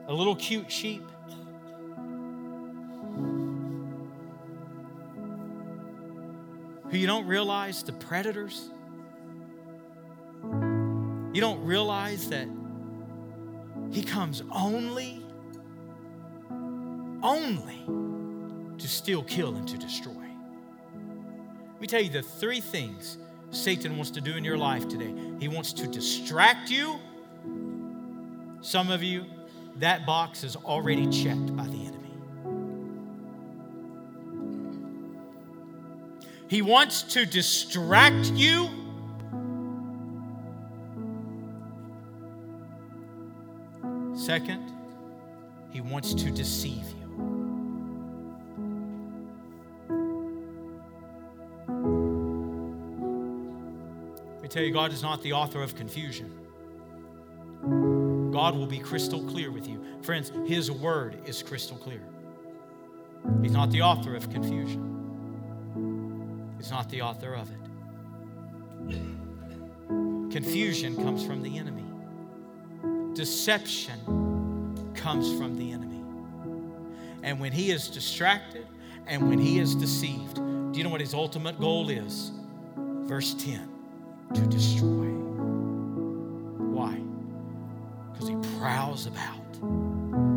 a 0.07 0.13
little 0.13 0.35
cute 0.35 0.71
sheep? 0.71 1.09
Who 6.93 6.99
you 6.99 7.07
don't 7.07 7.25
realize 7.25 7.81
the 7.81 7.91
predators? 7.91 8.69
You 10.43 11.41
don't 11.41 11.65
realize 11.65 12.29
that 12.29 12.47
He 13.89 14.03
comes 14.03 14.43
only, 14.51 15.25
only 17.23 17.83
to 18.77 18.87
steal, 18.87 19.23
kill, 19.23 19.55
and 19.55 19.67
to 19.69 19.77
destroy. 19.79 20.11
Let 20.11 21.81
me 21.81 21.87
tell 21.87 21.99
you 21.99 22.11
the 22.11 22.21
three 22.21 22.61
things 22.61 23.17
Satan 23.49 23.95
wants 23.95 24.11
to 24.11 24.21
do 24.21 24.35
in 24.35 24.43
your 24.43 24.59
life 24.59 24.87
today. 24.87 25.15
He 25.39 25.47
wants 25.47 25.73
to 25.73 25.87
distract 25.87 26.69
you. 26.69 26.99
Some 28.61 28.91
of 28.91 29.01
you, 29.01 29.25
that 29.77 30.05
box 30.05 30.43
is 30.43 30.55
already 30.55 31.07
checked 31.09 31.55
by 31.55 31.65
He 36.53 36.61
wants 36.61 37.01
to 37.13 37.25
distract 37.25 38.27
you. 38.33 38.69
Second, 44.15 44.71
he 45.71 45.81
wants 45.81 46.13
to 46.13 46.29
deceive 46.29 46.75
you. 46.75 47.07
Let 54.33 54.43
me 54.43 54.47
tell 54.47 54.61
you, 54.61 54.71
God 54.71 54.93
is 54.93 55.01
not 55.01 55.23
the 55.23 55.33
author 55.33 55.63
of 55.63 55.75
confusion. 55.75 56.31
God 58.31 58.55
will 58.55 58.67
be 58.67 58.77
crystal 58.77 59.23
clear 59.23 59.49
with 59.49 59.67
you. 59.67 59.83
Friends, 60.03 60.31
His 60.45 60.69
word 60.69 61.17
is 61.25 61.41
crystal 61.41 61.77
clear. 61.77 62.03
He's 63.41 63.53
not 63.53 63.71
the 63.71 63.81
author 63.81 64.15
of 64.15 64.29
confusion, 64.29 64.92
He's 66.63 66.71
not 66.71 66.89
the 66.89 67.01
author 67.01 67.33
of 67.33 67.51
it. 67.51 67.59
Confusion 70.31 70.95
comes 70.95 71.21
from 71.25 71.43
the 71.43 71.57
enemy, 71.57 71.83
deception 73.13 73.99
comes 74.95 75.37
from 75.37 75.57
the 75.57 75.73
enemy. 75.73 76.01
And 77.21 77.41
when 77.41 77.51
he 77.51 77.69
is 77.69 77.89
distracted 77.89 78.65
and 79.07 79.27
when 79.27 79.39
he 79.39 79.59
is 79.59 79.75
deceived, 79.75 80.35
do 80.35 80.71
you 80.75 80.85
know 80.85 80.89
what 80.89 81.01
his 81.01 81.13
ultimate 81.13 81.59
goal 81.59 81.89
is? 81.89 82.31
Verse 82.77 83.33
10 83.33 83.69
to 84.33 84.41
destroy. 84.47 85.09
Why? 86.71 86.97
Because 88.13 88.29
he 88.29 88.37
prowls 88.57 89.05
about 89.05 90.32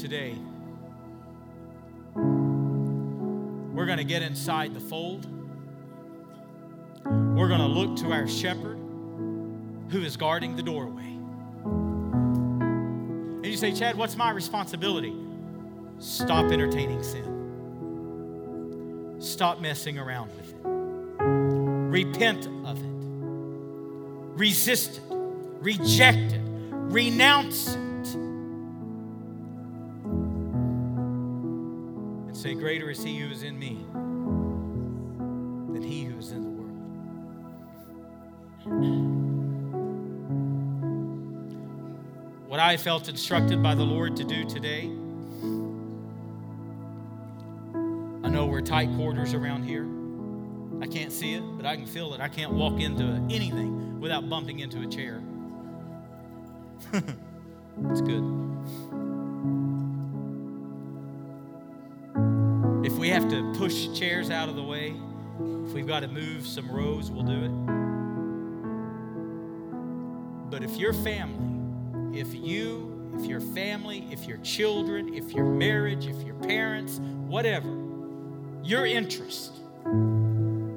today, 0.00 0.34
we're 3.74 3.84
going 3.84 3.98
to 3.98 4.04
get 4.04 4.22
inside 4.22 4.72
the 4.72 4.80
fold. 4.80 5.26
We're 7.04 7.48
going 7.48 7.60
to 7.60 7.66
look 7.66 7.96
to 7.98 8.10
our 8.12 8.26
shepherd 8.26 8.78
who 9.90 10.02
is 10.02 10.16
guarding 10.16 10.56
the 10.56 10.62
doorway. 10.62 11.02
And 13.42 13.46
you 13.46 13.58
say, 13.58 13.72
Chad, 13.72 13.96
what's 13.96 14.16
my 14.16 14.30
responsibility? 14.30 15.14
Stop 15.98 16.50
entertaining 16.50 17.02
sin. 17.02 17.26
Stop 19.20 19.60
messing 19.60 19.98
around 19.98 20.30
with 20.34 20.48
it. 20.48 20.56
Repent 20.64 22.46
of 22.64 22.78
it. 22.78 22.90
Resist 24.38 24.96
it. 24.96 25.02
Reject 25.10 26.32
it. 26.32 26.40
Renounce 26.42 27.74
it. 27.74 27.89
Greater 32.60 32.90
is 32.90 33.02
he 33.02 33.18
who 33.18 33.30
is 33.30 33.42
in 33.42 33.58
me 33.58 33.86
than 35.72 35.82
he 35.82 36.04
who 36.04 36.18
is 36.18 36.30
in 36.30 36.42
the 36.42 36.50
world. 36.50 36.76
What 42.46 42.60
I 42.60 42.76
felt 42.76 43.08
instructed 43.08 43.62
by 43.62 43.74
the 43.74 43.82
Lord 43.82 44.14
to 44.16 44.24
do 44.24 44.44
today. 44.44 44.90
I 48.22 48.28
know 48.28 48.44
we're 48.44 48.60
tight 48.60 48.94
quarters 48.94 49.32
around 49.32 49.62
here. 49.62 49.86
I 50.82 50.86
can't 50.86 51.12
see 51.12 51.32
it, 51.32 51.42
but 51.56 51.64
I 51.64 51.76
can 51.76 51.86
feel 51.86 52.12
it. 52.12 52.20
I 52.20 52.28
can't 52.28 52.52
walk 52.52 52.78
into 52.78 53.04
anything 53.30 54.00
without 54.00 54.28
bumping 54.28 54.58
into 54.58 54.82
a 54.82 54.86
chair. 54.86 55.22
it's 56.92 58.02
good. 58.02 58.39
Have 63.20 63.28
to 63.28 63.52
push 63.52 63.92
chairs 63.92 64.30
out 64.30 64.48
of 64.48 64.56
the 64.56 64.62
way, 64.62 64.94
if 65.66 65.74
we've 65.74 65.86
got 65.86 66.00
to 66.00 66.08
move 66.08 66.46
some 66.46 66.70
rows, 66.70 67.10
we'll 67.10 67.22
do 67.22 67.44
it. 67.44 67.50
But 70.50 70.62
if 70.62 70.78
your 70.78 70.94
family, 70.94 72.18
if 72.18 72.34
you, 72.34 73.12
if 73.18 73.26
your 73.26 73.42
family, 73.42 74.08
if 74.10 74.26
your 74.26 74.38
children, 74.38 75.12
if 75.12 75.32
your 75.32 75.44
marriage, 75.44 76.06
if 76.06 76.22
your 76.22 76.34
parents, 76.36 76.98
whatever, 76.98 77.68
your 78.62 78.86
interest, 78.86 79.52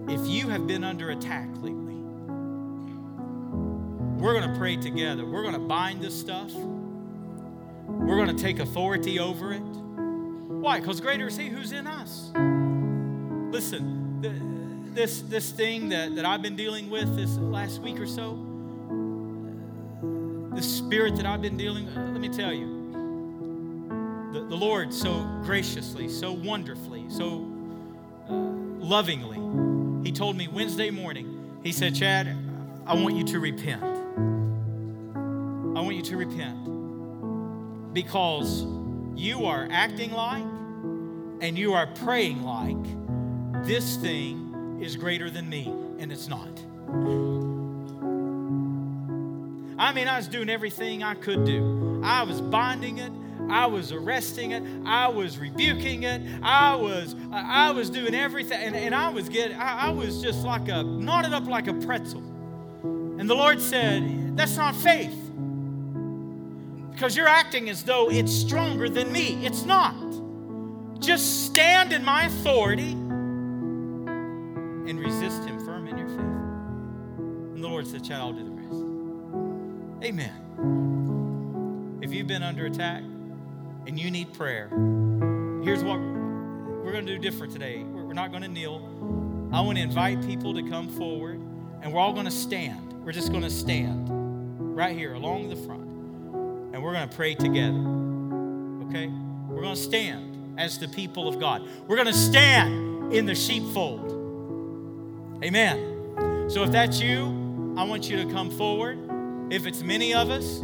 if 0.09 0.27
you 0.27 0.49
have 0.49 0.67
been 0.67 0.83
under 0.83 1.11
attack 1.11 1.47
lately, 1.61 1.95
we're 4.19 4.37
going 4.37 4.51
to 4.51 4.57
pray 4.57 4.75
together. 4.75 5.25
We're 5.25 5.43
going 5.43 5.53
to 5.53 5.59
bind 5.59 6.01
this 6.01 6.19
stuff. 6.19 6.51
We're 7.87 8.17
going 8.17 8.35
to 8.35 8.43
take 8.43 8.59
authority 8.59 9.19
over 9.19 9.53
it. 9.53 9.63
Why? 10.63 10.79
Because 10.79 11.01
greater 11.01 11.27
is 11.27 11.35
He 11.35 11.49
who's 11.49 11.73
in 11.73 11.87
us. 11.87 12.31
Listen, 13.53 14.21
the, 14.21 14.33
this, 14.93 15.19
this 15.23 15.51
thing 15.51 15.89
that, 15.89 16.15
that 16.15 16.23
I've 16.23 16.41
been 16.41 16.55
dealing 16.55 16.89
with 16.89 17.17
this 17.17 17.35
last 17.35 17.81
week 17.81 17.99
or 17.99 18.07
so, 18.07 18.39
the 20.55 20.61
spirit 20.61 21.17
that 21.17 21.25
I've 21.25 21.41
been 21.41 21.57
dealing 21.57 21.87
with, 21.87 21.97
let 21.97 22.21
me 22.21 22.29
tell 22.29 22.53
you, 22.53 23.89
the, 24.31 24.39
the 24.39 24.55
Lord 24.55 24.93
so 24.93 25.27
graciously, 25.43 26.07
so 26.07 26.31
wonderfully, 26.31 27.09
so 27.09 27.45
uh, 28.29 28.33
lovingly, 28.33 29.41
He 30.07 30.13
told 30.13 30.37
me 30.37 30.47
Wednesday 30.47 30.91
morning, 30.91 31.59
He 31.61 31.73
said, 31.73 31.93
Chad, 31.93 32.37
I 32.85 32.95
want 32.95 33.17
you 33.17 33.25
to 33.25 33.39
repent. 33.41 33.83
I 35.75 35.81
want 35.81 35.97
you 35.97 36.03
to 36.03 36.15
repent 36.15 37.93
because 37.93 38.65
you 39.15 39.45
are 39.45 39.67
acting 39.69 40.11
like 40.11 40.43
and 41.43 41.59
you 41.59 41.73
are 41.73 41.87
praying 41.87 42.41
like 42.41 43.65
this 43.65 43.97
thing 43.97 44.79
is 44.81 44.95
greater 44.95 45.29
than 45.29 45.49
me, 45.49 45.65
and 45.99 46.09
it's 46.09 46.29
not. 46.29 46.47
I 49.77 49.91
mean, 49.91 50.07
I 50.07 50.15
was 50.15 50.29
doing 50.29 50.49
everything 50.49 51.03
I 51.03 51.15
could 51.15 51.43
do. 51.43 52.01
I 52.01 52.23
was 52.23 52.39
binding 52.39 52.99
it. 52.99 53.11
I 53.49 53.65
was 53.65 53.91
arresting 53.91 54.51
it. 54.51 54.63
I 54.85 55.09
was 55.09 55.37
rebuking 55.37 56.03
it. 56.03 56.21
I 56.41 56.75
was 56.75 57.13
I 57.33 57.71
was 57.71 57.89
doing 57.89 58.15
everything, 58.15 58.59
and, 58.59 58.73
and 58.73 58.95
I 58.95 59.09
was 59.09 59.27
getting 59.27 59.57
I, 59.57 59.87
I 59.87 59.89
was 59.89 60.21
just 60.21 60.45
like 60.45 60.69
a 60.69 60.81
knotted 60.81 61.33
up 61.33 61.45
like 61.45 61.67
a 61.67 61.73
pretzel. 61.73 62.21
And 63.19 63.29
the 63.29 63.35
Lord 63.35 63.59
said, 63.59 64.37
That's 64.37 64.55
not 64.55 64.77
faith. 64.77 65.19
Because 66.93 67.17
you're 67.17 67.27
acting 67.27 67.69
as 67.69 67.83
though 67.83 68.09
it's 68.09 68.31
stronger 68.31 68.87
than 68.87 69.11
me. 69.11 69.45
It's 69.45 69.65
not. 69.65 70.22
Just 71.03 71.47
stand 71.47 71.91
in 71.91 72.05
my 72.05 72.27
authority 72.27 72.93
and 74.87 74.97
resist 74.97 75.43
him 75.43 75.59
firm 75.65 75.85
in 75.85 75.97
your 75.97 76.07
faith. 76.07 76.19
And 76.19 77.61
the 77.61 77.67
Lord 77.67 77.85
said, 77.85 78.05
Child, 78.05 78.37
I'll 78.37 78.41
do 78.41 78.45
the 78.45 78.51
rest. 78.51 80.05
Amen. 80.05 81.99
If 82.01 82.13
you've 82.13 82.27
been 82.27 82.41
under 82.41 82.67
attack 82.67 83.01
and 83.85 83.99
you 83.99 84.09
need 84.11 84.33
prayer, 84.33 84.69
here's 85.61 85.83
what 85.83 85.99
we're 85.99 86.93
going 86.93 87.05
to 87.05 87.17
do 87.17 87.19
different 87.19 87.51
today. 87.51 87.83
We're 87.83 88.13
not 88.13 88.31
going 88.31 88.43
to 88.43 88.47
kneel. 88.47 89.49
I 89.51 89.59
want 89.59 89.77
to 89.79 89.83
invite 89.83 90.25
people 90.25 90.53
to 90.53 90.63
come 90.69 90.87
forward, 90.87 91.35
and 91.81 91.91
we're 91.91 91.99
all 91.99 92.13
going 92.13 92.25
to 92.25 92.31
stand. 92.31 92.93
We're 93.03 93.11
just 93.11 93.31
going 93.31 93.43
to 93.43 93.49
stand 93.49 94.07
right 94.73 94.95
here 94.97 95.15
along 95.15 95.49
the 95.49 95.57
front, 95.57 95.83
and 95.83 96.81
we're 96.81 96.93
going 96.93 97.09
to 97.09 97.15
pray 97.15 97.35
together. 97.35 97.77
okay? 98.87 99.11
We're 99.49 99.63
going 99.63 99.75
to 99.75 99.81
stand 99.81 100.32
as 100.57 100.77
the 100.79 100.87
people 100.87 101.27
of 101.27 101.39
God. 101.39 101.67
We're 101.87 101.95
going 101.95 102.07
to 102.07 102.13
stand 102.13 103.13
in 103.13 103.25
the 103.25 103.35
sheepfold. 103.35 104.11
Amen. 105.43 106.49
So 106.49 106.63
if 106.63 106.71
that's 106.71 106.99
you, 106.99 107.73
I 107.77 107.83
want 107.83 108.09
you 108.09 108.17
to 108.23 108.31
come 108.31 108.49
forward. 108.51 108.99
If 109.51 109.65
it's 109.65 109.81
many 109.81 110.13
of 110.13 110.29
us, 110.29 110.61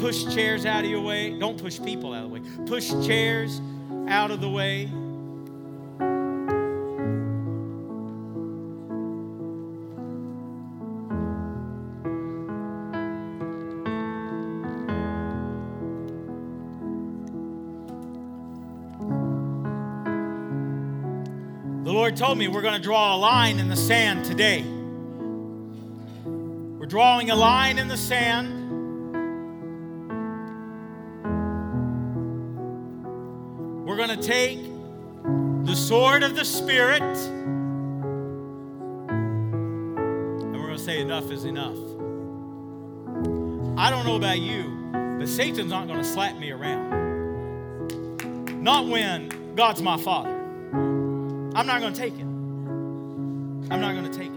push 0.00 0.24
chairs 0.34 0.64
out 0.64 0.84
of 0.84 0.90
your 0.90 1.00
way. 1.00 1.38
Don't 1.38 1.60
push 1.60 1.80
people 1.82 2.12
out 2.12 2.24
of 2.24 2.30
the 2.30 2.40
way. 2.40 2.42
Push 2.66 2.90
chairs 3.06 3.60
out 4.08 4.30
of 4.30 4.40
the 4.40 4.48
way. 4.48 4.90
Told 22.16 22.38
me 22.38 22.48
we're 22.48 22.62
going 22.62 22.72
to 22.72 22.80
draw 22.80 23.14
a 23.14 23.18
line 23.18 23.58
in 23.58 23.68
the 23.68 23.76
sand 23.76 24.24
today. 24.24 24.64
We're 26.24 26.86
drawing 26.86 27.30
a 27.30 27.36
line 27.36 27.78
in 27.78 27.88
the 27.88 27.96
sand. 27.98 28.54
We're 33.86 33.96
going 33.96 34.18
to 34.18 34.22
take 34.22 34.60
the 35.66 35.76
sword 35.76 36.22
of 36.22 36.36
the 36.36 36.44
Spirit 36.46 37.02
and 37.02 37.52
we're 40.52 40.68
going 40.68 40.78
to 40.78 40.82
say, 40.82 41.00
enough 41.00 41.30
is 41.30 41.44
enough. 41.44 41.76
I 43.78 43.90
don't 43.90 44.06
know 44.06 44.16
about 44.16 44.38
you, 44.38 44.88
but 45.18 45.28
Satan's 45.28 45.70
not 45.70 45.86
going 45.86 45.98
to 45.98 46.04
slap 46.04 46.38
me 46.38 46.50
around. 46.50 46.96
Not 48.62 48.86
when 48.86 49.54
God's 49.54 49.82
my 49.82 49.98
father. 49.98 50.35
I'm 51.56 51.66
not 51.66 51.80
going 51.80 51.94
to 51.94 51.98
take 51.98 52.12
it. 52.12 52.20
I'm 52.20 53.80
not 53.80 53.94
going 53.94 54.04
to 54.04 54.18
take 54.18 54.28
it. 54.28 54.35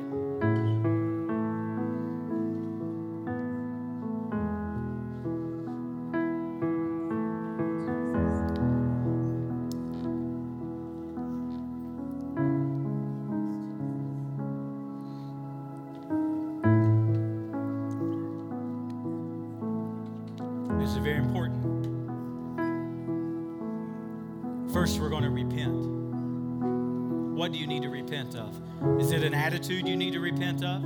Attitude 29.60 29.90
you 29.90 29.98
need 29.98 30.14
to 30.14 30.22
repent 30.22 30.64
of? 30.64 30.82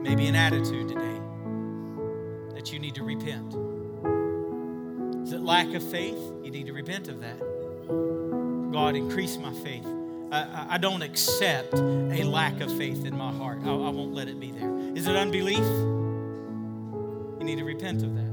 Maybe 0.00 0.28
an 0.28 0.36
attitude 0.36 0.86
today 0.86 1.20
that 2.54 2.72
you 2.72 2.78
need 2.78 2.94
to 2.94 3.02
repent. 3.02 3.54
Is 5.26 5.32
it 5.32 5.40
lack 5.40 5.74
of 5.74 5.82
faith? 5.82 6.16
You 6.44 6.52
need 6.52 6.66
to 6.66 6.72
repent 6.72 7.08
of 7.08 7.20
that. 7.22 7.40
God, 8.72 8.94
increase 8.94 9.36
my 9.36 9.52
faith. 9.52 9.84
I, 10.30 10.66
I- 10.70 10.78
don't 10.78 11.02
accept 11.02 11.74
a 11.74 12.22
lack 12.22 12.60
of 12.60 12.70
faith 12.78 13.04
in 13.04 13.18
my 13.18 13.32
heart. 13.32 13.58
I, 13.64 13.70
I 13.70 13.90
won't 13.90 14.14
let 14.14 14.28
it 14.28 14.38
be 14.38 14.52
there. 14.52 14.70
Is 14.94 15.08
it 15.08 15.16
unbelief? 15.16 15.58
You 15.58 17.44
need 17.44 17.58
to 17.58 17.64
repent 17.64 18.04
of 18.04 18.14
that. 18.14 18.30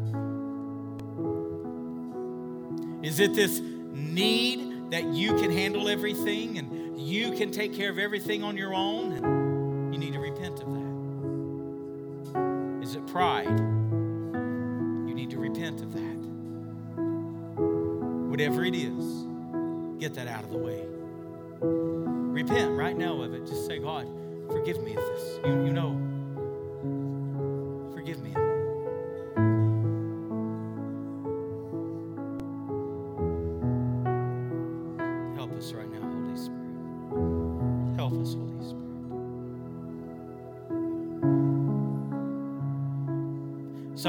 Is 3.01 3.19
it 3.19 3.33
this 3.33 3.59
need 3.93 4.91
that 4.91 5.05
you 5.05 5.33
can 5.37 5.49
handle 5.49 5.89
everything 5.89 6.59
and 6.59 6.66
you 7.07 7.31
can 7.31 7.51
take 7.51 7.73
care 7.73 7.89
of 7.89 7.97
everything 7.97 8.43
on 8.43 8.57
your 8.57 8.73
own? 8.73 9.93
You 9.93 9.97
need 9.97 10.11
to 10.11 10.19
repent 10.19 10.61
of 10.61 10.73
that. 10.73 10.87
Is 12.83 12.95
it 12.95 13.07
pride? 13.07 13.57
You 13.57 15.13
need 15.13 15.29
to 15.29 15.37
repent 15.37 15.81
of 15.81 15.93
that. 15.93 16.17
Whatever 18.29 18.65
it 18.65 18.75
is, 18.75 19.25
get 19.99 20.13
that 20.15 20.27
out 20.27 20.43
of 20.43 20.51
the 20.51 20.57
way. 20.57 20.85
Repent 21.61 22.71
right 22.71 22.97
now 22.97 23.21
of 23.21 23.33
it. 23.33 23.47
Just 23.47 23.65
say, 23.65 23.79
God, 23.79 24.05
forgive 24.49 24.83
me 24.83 24.95
of 24.95 25.01
this. 25.01 25.39
You, 25.45 25.65
you 25.65 25.71
know, 25.71 25.97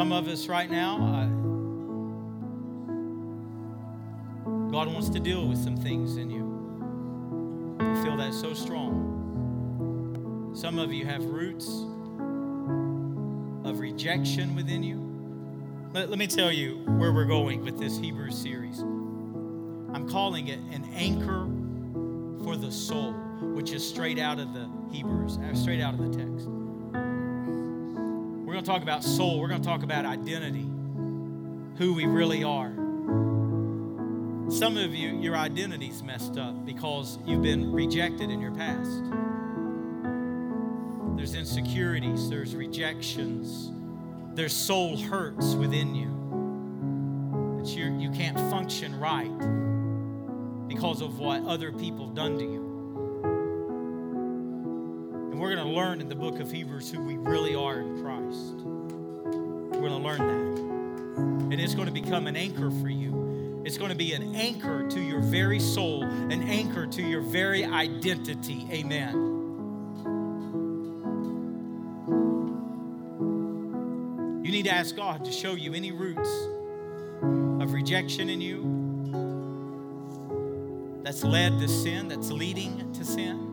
Some 0.08 0.16
of 0.16 0.28
us 0.28 0.48
right 0.48 0.70
now, 0.70 0.96
uh, 0.96 1.26
God 4.70 4.90
wants 4.90 5.10
to 5.10 5.20
deal 5.20 5.46
with 5.46 5.58
some 5.62 5.76
things 5.76 6.16
in 6.16 6.30
you. 6.30 7.76
I 7.78 8.02
feel 8.02 8.16
that 8.16 8.32
so 8.32 8.54
strong. 8.54 10.50
Some 10.54 10.78
of 10.78 10.94
you 10.94 11.04
have 11.04 11.22
roots 11.26 11.66
of 13.68 13.80
rejection 13.80 14.56
within 14.56 14.82
you. 14.82 14.96
Let, 15.92 16.08
let 16.08 16.18
me 16.18 16.26
tell 16.26 16.50
you 16.50 16.76
where 16.96 17.12
we're 17.12 17.26
going 17.26 17.62
with 17.62 17.78
this 17.78 17.98
Hebrews 17.98 18.38
series. 18.38 18.78
I'm 18.78 20.08
calling 20.08 20.48
it 20.48 20.58
an 20.72 20.88
anchor 20.94 21.50
for 22.44 22.56
the 22.56 22.72
soul, 22.72 23.12
which 23.52 23.72
is 23.72 23.86
straight 23.86 24.18
out 24.18 24.38
of 24.40 24.54
the 24.54 24.70
Hebrews, 24.90 25.36
uh, 25.36 25.54
straight 25.54 25.82
out 25.82 25.92
of 25.92 26.00
the 26.00 26.16
text. 26.16 26.48
Talk 28.68 28.82
about 28.82 29.02
soul. 29.02 29.40
We're 29.40 29.48
going 29.48 29.62
to 29.62 29.66
talk 29.66 29.82
about 29.82 30.04
identity, 30.04 30.66
who 31.78 31.94
we 31.94 32.04
really 32.04 32.44
are. 32.44 32.70
Some 34.50 34.76
of 34.76 34.94
you, 34.94 35.18
your 35.18 35.36
identity's 35.36 36.02
messed 36.02 36.36
up 36.36 36.66
because 36.66 37.18
you've 37.24 37.40
been 37.40 37.72
rejected 37.72 38.28
in 38.28 38.42
your 38.42 38.52
past. 38.52 39.04
There's 41.16 41.34
insecurities, 41.34 42.28
there's 42.28 42.54
rejections, 42.54 43.70
there's 44.34 44.52
soul 44.52 44.98
hurts 44.98 45.54
within 45.54 45.94
you 45.94 47.62
that 47.62 47.74
you 47.74 47.86
you 47.98 48.10
can't 48.10 48.36
function 48.50 49.00
right 49.00 50.68
because 50.68 51.00
of 51.00 51.18
what 51.18 51.42
other 51.46 51.72
people 51.72 52.04
have 52.04 52.14
done 52.14 52.36
to 52.36 52.44
you. 52.44 52.67
Learn 55.78 56.00
in 56.00 56.08
the 56.08 56.14
book 56.16 56.40
of 56.40 56.50
Hebrews 56.50 56.90
who 56.90 57.00
we 57.00 57.16
really 57.16 57.54
are 57.54 57.78
in 57.78 58.02
Christ. 58.02 58.56
We're 58.64 59.88
going 59.88 59.92
to 59.92 60.08
learn 60.08 60.18
that. 60.18 61.52
And 61.52 61.60
it's 61.60 61.76
going 61.76 61.86
to 61.86 61.92
become 61.92 62.26
an 62.26 62.34
anchor 62.34 62.68
for 62.68 62.88
you. 62.88 63.62
It's 63.64 63.78
going 63.78 63.92
to 63.92 63.96
be 63.96 64.12
an 64.12 64.34
anchor 64.34 64.88
to 64.88 65.00
your 65.00 65.20
very 65.20 65.60
soul, 65.60 66.02
an 66.02 66.42
anchor 66.42 66.84
to 66.88 67.00
your 67.00 67.20
very 67.20 67.64
identity. 67.64 68.66
Amen. 68.72 69.14
You 74.44 74.50
need 74.50 74.64
to 74.64 74.74
ask 74.74 74.96
God 74.96 75.24
to 75.26 75.30
show 75.30 75.54
you 75.54 75.74
any 75.74 75.92
roots 75.92 76.28
of 77.62 77.72
rejection 77.72 78.28
in 78.28 78.40
you 78.40 78.64
that's 81.04 81.22
led 81.22 81.60
to 81.60 81.68
sin, 81.68 82.08
that's 82.08 82.32
leading 82.32 82.92
to 82.94 83.04
sin. 83.04 83.47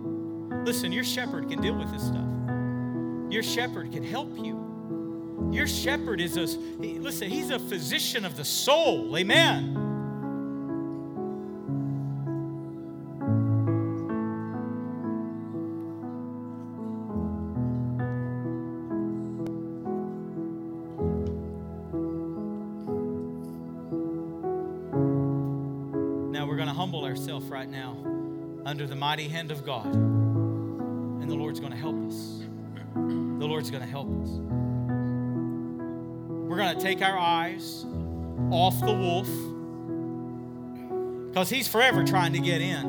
Listen, 0.66 0.91
your 0.91 1.03
shepherd 1.03 1.47
can 1.47 1.61
deal 1.61 1.76
with 1.76 1.91
this 1.91 2.01
stuff. 2.01 2.26
Your 3.32 3.43
shepherd 3.43 3.91
can 3.91 4.03
help 4.03 4.36
you. 4.36 5.49
Your 5.51 5.68
shepherd 5.68 6.20
is 6.20 6.38
a, 6.38 6.47
listen, 6.80 7.30
he's 7.30 7.51
a 7.51 7.59
physician 7.59 8.26
of 8.26 8.36
the 8.36 8.43
soul. 8.43 9.16
Amen. 9.16 9.74
Now 26.32 26.47
we're 26.47 26.55
going 26.55 26.68
to 26.68 26.74
humble 26.74 27.05
ourselves 27.05 27.45
right 27.49 27.70
now 27.70 27.95
under 28.66 28.88
the 28.88 28.95
mighty 28.95 29.28
hand 29.28 29.51
of 29.51 29.63
God. 29.63 30.14
And 31.26 31.32
the 31.32 31.38
Lord's 31.38 31.59
going 31.59 31.71
to 31.71 31.78
help 31.78 31.95
us. 32.07 32.43
The 32.93 33.47
Lord's 33.47 33.71
going 33.71 33.82
to 33.82 33.89
help 33.89 34.05
us. 34.21 34.30
We're 36.30 36.55
going 36.55 36.78
to 36.78 36.84
take 36.84 37.01
our 37.01 37.17
eyes 37.17 37.84
off 38.51 38.80
the 38.80 38.93
wolf 38.93 39.28
because 41.30 41.49
he's 41.49 41.67
forever 41.67 42.03
trying 42.03 42.34
to 42.34 42.39
get 42.39 42.61
in. 42.61 42.84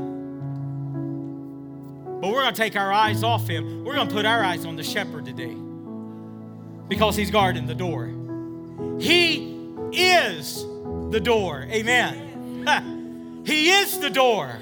But 2.21 2.29
we're 2.29 2.43
going 2.43 2.53
to 2.53 2.61
take 2.61 2.77
our 2.77 2.93
eyes 2.93 3.23
off 3.23 3.49
him. 3.49 3.85
We're 3.85 3.95
going 3.95 4.09
to 4.09 4.15
put 4.15 4.27
our 4.27 4.45
eyes 4.45 4.67
on 4.67 4.77
the 4.77 4.85
shepherd 4.85 5.25
today 5.25 5.57
because 6.89 7.17
he's 7.17 7.31
guarding 7.31 7.65
the 7.65 7.75
door. 7.75 8.13
He 9.01 9.65
is 9.93 10.63
the 11.11 11.21
door. 11.21 11.67
Amen. 11.71 13.43
he 13.47 13.71
is 13.71 13.99
the 13.99 14.11
door. 14.11 14.59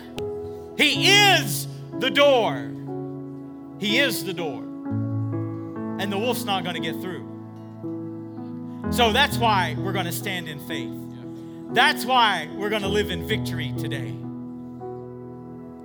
He 0.76 1.08
is 1.08 1.66
the 1.98 2.10
door. 2.12 2.70
He 3.78 3.98
is 3.98 4.24
the 4.24 4.32
door. 4.32 4.62
And 4.62 6.12
the 6.12 6.18
wolf's 6.18 6.44
not 6.44 6.64
going 6.64 6.74
to 6.74 6.80
get 6.80 7.00
through. 7.00 7.30
So 8.90 9.12
that's 9.12 9.38
why 9.38 9.76
we're 9.78 9.92
going 9.92 10.06
to 10.06 10.12
stand 10.12 10.48
in 10.48 10.58
faith. 10.60 10.92
That's 11.72 12.04
why 12.04 12.48
we're 12.54 12.70
going 12.70 12.82
to 12.82 12.88
live 12.88 13.10
in 13.10 13.26
victory 13.26 13.72
today. 13.78 14.14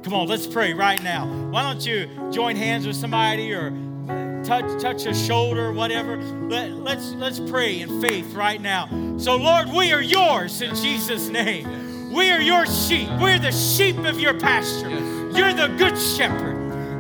Come 0.04 0.14
on, 0.14 0.28
let's 0.28 0.48
pray 0.48 0.74
right 0.74 1.02
now. 1.04 1.28
Why 1.50 1.62
don't 1.62 1.86
you 1.86 2.08
join 2.32 2.56
hands 2.56 2.88
with 2.88 2.96
somebody 2.96 3.54
or 3.54 3.74
uh, 4.08 4.44
touch 4.44 4.82
touch 4.82 5.06
a 5.06 5.14
shoulder, 5.14 5.74
whatever. 5.74 6.18
Let, 6.18 6.72
let's 6.72 7.12
let's 7.14 7.40
pray 7.40 7.82
in 7.82 8.02
faith 8.02 8.34
right 8.34 8.62
now. 8.62 8.88
So 9.18 9.36
Lord, 9.36 9.70
we 9.70 9.92
are 9.92 10.02
yours 10.02 10.62
in 10.62 10.74
Jesus' 10.76 11.28
name. 11.30 12.12
We 12.12 12.32
are 12.32 12.42
your 12.42 12.66
sheep. 12.66 13.10
We're 13.20 13.40
the 13.40 13.52
sheep 13.52 13.98
of 14.00 14.20
your 14.20 14.40
pasture. 14.40 14.90
You're 14.90 15.54
the 15.54 15.74
good 15.78 15.98
shepherd. 15.98 16.49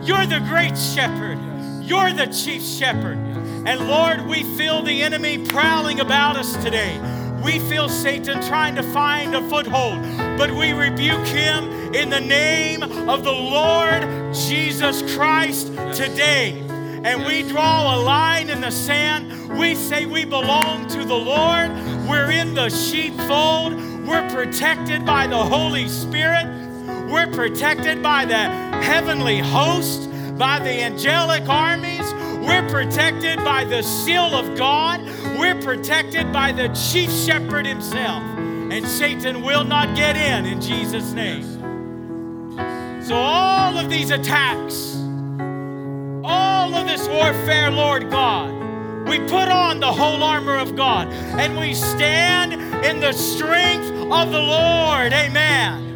You're 0.02 0.26
the 0.26 0.40
great 0.48 0.78
shepherd. 0.78 1.38
You're 1.82 2.14
the 2.14 2.28
chief 2.28 2.64
shepherd. 2.64 3.18
And 3.66 3.88
Lord, 3.88 4.26
we 4.26 4.44
feel 4.58 4.82
the 4.82 5.02
enemy 5.02 5.46
prowling 5.46 6.00
about 6.00 6.38
us 6.38 6.56
today. 6.64 6.98
We 7.44 7.60
feel 7.60 7.90
Satan 7.90 8.42
trying 8.44 8.76
to 8.76 8.84
find 8.84 9.36
a 9.36 9.42
foothold, 9.50 10.02
but 10.38 10.52
we 10.52 10.72
rebuke 10.72 11.26
him 11.28 11.94
in 11.94 12.10
the 12.10 12.20
name 12.20 12.84
of 12.84 13.24
the 13.24 13.32
Lord 13.32 14.34
Jesus 14.34 15.02
Christ 15.16 15.68
today. 15.94 16.64
And 17.04 17.26
we 17.26 17.44
draw 17.44 17.96
a 17.96 17.98
line 18.00 18.50
in 18.50 18.62
the 18.62 18.72
sand. 18.72 19.58
We 19.58 19.76
say 19.76 20.06
we 20.06 20.26
belong 20.26 20.88
to 20.90 21.06
the 21.06 21.16
Lord. 21.16 21.70
We're 22.10 22.32
in 22.32 22.54
the 22.54 22.70
sheepfold. 22.70 23.74
We're 24.08 24.30
protected 24.30 25.06
by 25.06 25.28
the 25.28 25.38
Holy 25.38 25.88
Spirit. 25.88 26.69
We're 27.10 27.32
protected 27.32 28.04
by 28.04 28.26
the 28.26 28.38
heavenly 28.84 29.40
host, 29.40 30.10
by 30.38 30.60
the 30.60 30.70
angelic 30.70 31.50
armies. 31.50 32.14
We're 32.46 32.68
protected 32.70 33.38
by 33.40 33.64
the 33.64 33.82
seal 33.82 34.36
of 34.36 34.56
God. 34.56 35.02
We're 35.38 35.60
protected 35.60 36.32
by 36.32 36.52
the 36.52 36.68
chief 36.70 37.12
shepherd 37.12 37.66
himself. 37.66 38.22
And 38.72 38.86
Satan 38.88 39.42
will 39.42 39.64
not 39.64 39.96
get 39.96 40.16
in 40.16 40.46
in 40.46 40.62
Jesus' 40.62 41.12
name. 41.14 41.44
So, 43.02 43.16
all 43.16 43.76
of 43.78 43.90
these 43.90 44.12
attacks, 44.12 44.96
all 46.24 46.76
of 46.76 46.86
this 46.88 47.08
warfare, 47.08 47.72
Lord 47.72 48.12
God, 48.12 48.54
we 49.08 49.18
put 49.22 49.50
on 49.50 49.80
the 49.80 49.92
whole 49.92 50.22
armor 50.22 50.58
of 50.58 50.76
God 50.76 51.08
and 51.12 51.58
we 51.58 51.74
stand 51.74 52.54
in 52.86 53.00
the 53.00 53.14
strength 53.14 53.88
of 54.12 54.32
the 54.32 54.40
Lord. 54.40 55.12
Amen. 55.12 55.89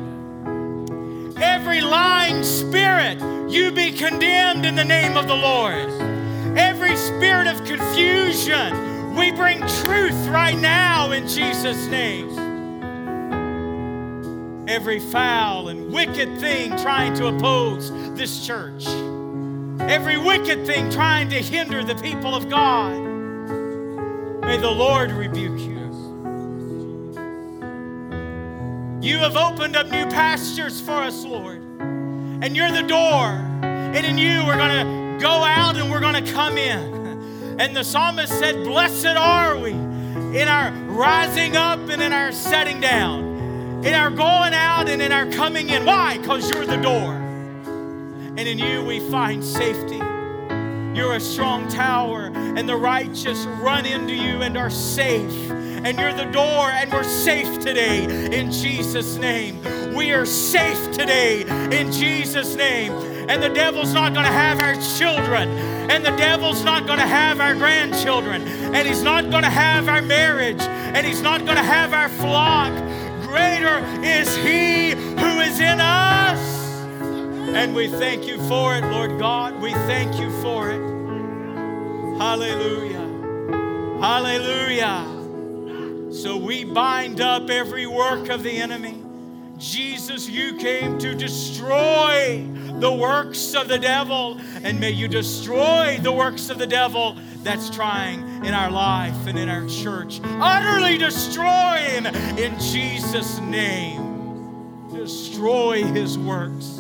Every 1.38 1.82
lying 1.82 2.44
spirit, 2.44 3.20
you 3.50 3.72
be 3.72 3.92
condemned 3.92 4.66
in 4.66 4.76
the 4.76 4.86
name 4.86 5.18
of 5.18 5.28
the 5.28 5.36
Lord. 5.36 5.90
Every 6.58 6.96
spirit 6.96 7.48
of 7.48 7.64
confusion, 7.66 9.16
we 9.16 9.32
bring 9.32 9.60
truth 9.84 10.28
right 10.28 10.58
now 10.58 11.12
in 11.12 11.28
Jesus' 11.28 11.88
name 11.88 12.44
every 14.68 15.00
foul 15.00 15.68
and 15.68 15.92
wicked 15.92 16.40
thing 16.40 16.72
trying 16.78 17.14
to 17.14 17.28
oppose 17.28 17.92
this 18.16 18.46
church, 18.46 18.88
every 19.82 20.18
wicked 20.18 20.66
thing 20.66 20.90
trying 20.90 21.30
to 21.30 21.42
hinder 21.42 21.84
the 21.84 21.96
people 21.96 22.34
of 22.34 22.50
God. 22.50 22.98
May 24.42 24.58
the 24.58 24.72
Lord 24.72 25.12
rebuke 25.12 25.60
you. 25.60 25.73
You 29.04 29.18
have 29.20 29.36
opened 29.36 29.76
up 29.76 29.88
new 29.88 30.06
pastures 30.06 30.82
for 30.82 30.94
us, 30.94 31.24
Lord, 31.26 31.58
and 31.60 32.56
you're 32.56 32.72
the 32.72 32.84
door. 32.84 33.28
And 33.62 34.06
in 34.06 34.18
you, 34.18 34.44
we're 34.46 34.58
going 34.58 35.18
to 35.20 35.22
go 35.22 35.30
out 35.30 35.76
and 35.76 35.92
we're 35.92 36.00
going 36.00 36.24
to 36.24 36.32
come 36.32 36.58
in. 36.58 37.60
And 37.60 37.76
the 37.76 37.84
psalmist 37.84 38.32
said, 38.40 38.64
Blessed 38.64 39.06
are 39.06 39.58
we 39.58 39.72
in 39.72 40.48
our 40.48 40.72
rising 40.88 41.56
up 41.56 41.80
and 41.90 42.02
in 42.02 42.14
our 42.14 42.32
setting 42.32 42.80
down 42.80 43.34
in 43.86 43.94
our 43.94 44.10
going 44.10 44.54
out 44.54 44.88
and 44.88 45.02
in 45.02 45.12
our 45.12 45.30
coming 45.32 45.70
in. 45.70 45.84
Why? 45.84 46.18
Because 46.18 46.50
you're 46.50 46.66
the 46.66 46.78
door. 46.78 47.16
And 47.16 48.40
in 48.40 48.58
you 48.58 48.82
we 48.82 49.02
find 49.12 49.44
safety. 49.44 50.00
You're 50.98 51.16
a 51.16 51.20
strong 51.20 51.68
tower, 51.68 52.32
and 52.34 52.70
the 52.70 52.78
righteous 52.78 53.46
run 53.46 53.86
into 53.86 54.14
you 54.14 54.42
and 54.42 54.56
are 54.58 54.70
safe. 54.70 55.50
And 55.84 55.98
you're 55.98 56.14
the 56.14 56.32
door, 56.32 56.70
and 56.72 56.92
we're 56.92 57.04
safe 57.04 57.60
today 57.60 58.04
in 58.38 58.52
Jesus' 58.52 59.18
name. 59.18 59.62
We 59.94 60.12
are 60.12 60.26
safe 60.26 60.92
today 60.92 61.42
in 61.78 61.92
Jesus' 61.92 62.56
name. 62.56 62.94
And 63.30 63.42
the 63.42 63.50
devil's 63.50 63.94
not 63.94 64.14
going 64.14 64.26
to 64.26 64.32
have 64.32 64.62
our 64.62 64.76
children, 64.98 65.50
and 65.90 66.06
the 66.06 66.16
devil's 66.18 66.64
not 66.64 66.86
going 66.88 67.00
to 67.00 67.08
have 67.08 67.40
our 67.40 67.56
grandchildren, 67.56 68.42
and 68.42 68.88
he's 68.88 69.04
not 69.04 69.30
going 69.30 69.44
to 69.44 69.50
have 69.50 69.88
our 69.88 70.02
marriage, 70.02 70.62
and 70.62 71.06
he's 71.06 71.22
not 71.22 71.46
going 71.46 71.58
to 71.58 71.64
have 71.64 71.94
our 71.94 72.10
flock 72.10 72.74
greater 73.34 73.80
is 74.04 74.36
He 74.36 74.92
who 74.92 75.40
is 75.40 75.60
in 75.60 75.82
us. 75.82 76.40
And 77.56 77.74
we 77.74 77.88
thank 77.88 78.28
you 78.28 78.38
for 78.48 78.76
it, 78.76 78.84
Lord 78.84 79.18
God. 79.18 79.60
We 79.60 79.74
thank 79.74 80.20
you 80.20 80.30
for 80.44 80.70
it. 80.70 80.80
Hallelujah. 82.20 83.08
Hallelujah. 84.00 85.13
So 86.14 86.38
we 86.38 86.64
bind 86.64 87.22
up 87.22 87.50
every 87.50 87.88
work 87.88 88.30
of 88.30 88.44
the 88.44 88.52
enemy. 88.52 89.04
Jesus, 89.58 90.30
you 90.30 90.58
came 90.58 91.00
to 91.00 91.16
destroy 91.16 92.48
the 92.80 92.92
works 92.92 93.56
of 93.56 93.68
the 93.68 93.80
devil, 93.80 94.40
and 94.62 94.80
may 94.80 94.92
you 94.92 95.08
destroy 95.08 95.98
the 96.02 96.12
works 96.12 96.52
of 96.52 96.60
the 96.60 96.68
devil 96.68 97.18
that's 97.42 97.72
trying 97.72 98.46
in 98.46 98.54
our 98.54 98.70
life 98.70 99.26
and 99.26 99.40
in 99.40 99.50
our 99.50 99.68
church. 99.68 100.22
Utterly 100.24 101.00
destroy 101.00 101.78
him 101.78 102.06
in 102.06 102.60
Jesus' 102.60 103.40
name. 103.40 104.90
Destroy 104.94 105.84
his 105.84 106.18
works, 106.18 106.80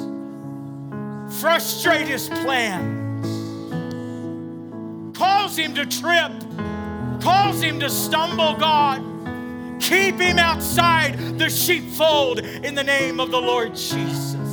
frustrate 1.40 2.08
his 2.08 2.30
plans, 2.30 3.28
cause 5.18 5.58
him 5.58 5.74
to 5.74 5.88
trip, 5.88 6.32
cause 7.20 7.62
him 7.62 7.80
to 7.80 7.90
stumble, 7.90 8.54
God. 8.56 9.13
Keep 9.80 10.20
him 10.20 10.40
outside 10.40 11.38
the 11.38 11.50
sheepfold 11.50 12.40
in 12.40 12.76
the 12.76 12.84
name 12.84 13.20
of 13.20 13.32
the 13.32 13.42
Lord 13.42 13.76
Jesus. 13.76 14.44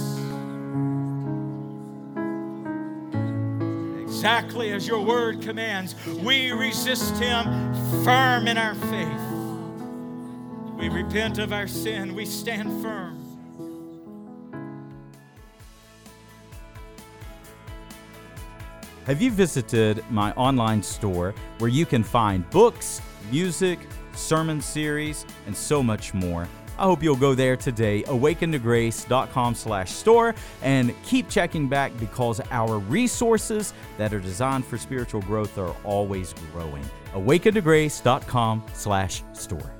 exactly 4.20 4.70
as 4.72 4.86
your 4.86 5.00
word 5.00 5.40
commands. 5.40 5.94
We 6.22 6.52
resist 6.52 7.16
him 7.16 7.72
firm 8.04 8.48
in 8.48 8.58
our 8.58 8.74
faith. 8.74 10.78
We 10.78 10.90
repent 10.90 11.38
of 11.38 11.54
our 11.54 11.66
sin. 11.66 12.14
We 12.14 12.26
stand 12.26 12.82
firm. 12.82 13.16
Have 19.06 19.22
you 19.22 19.30
visited 19.30 20.04
my 20.10 20.32
online 20.32 20.82
store 20.82 21.34
where 21.56 21.70
you 21.70 21.86
can 21.86 22.02
find 22.02 22.48
books, 22.50 23.00
music, 23.30 23.78
sermon 24.14 24.60
series, 24.60 25.26
and 25.46 25.56
so 25.56 25.82
much 25.82 26.14
more? 26.14 26.48
I 26.78 26.84
hope 26.84 27.02
you'll 27.02 27.14
go 27.16 27.34
there 27.34 27.56
today, 27.56 28.02
awakentograce.com 28.04 29.54
slash 29.54 29.90
store, 29.90 30.34
and 30.62 30.94
keep 31.04 31.28
checking 31.28 31.68
back 31.68 31.92
because 32.00 32.40
our 32.50 32.78
resources 32.78 33.74
that 33.98 34.14
are 34.14 34.20
designed 34.20 34.64
for 34.64 34.78
spiritual 34.78 35.20
growth 35.22 35.58
are 35.58 35.76
always 35.84 36.34
growing. 36.52 36.84
awakentograce.com 37.12 38.64
slash 38.72 39.22
store. 39.34 39.79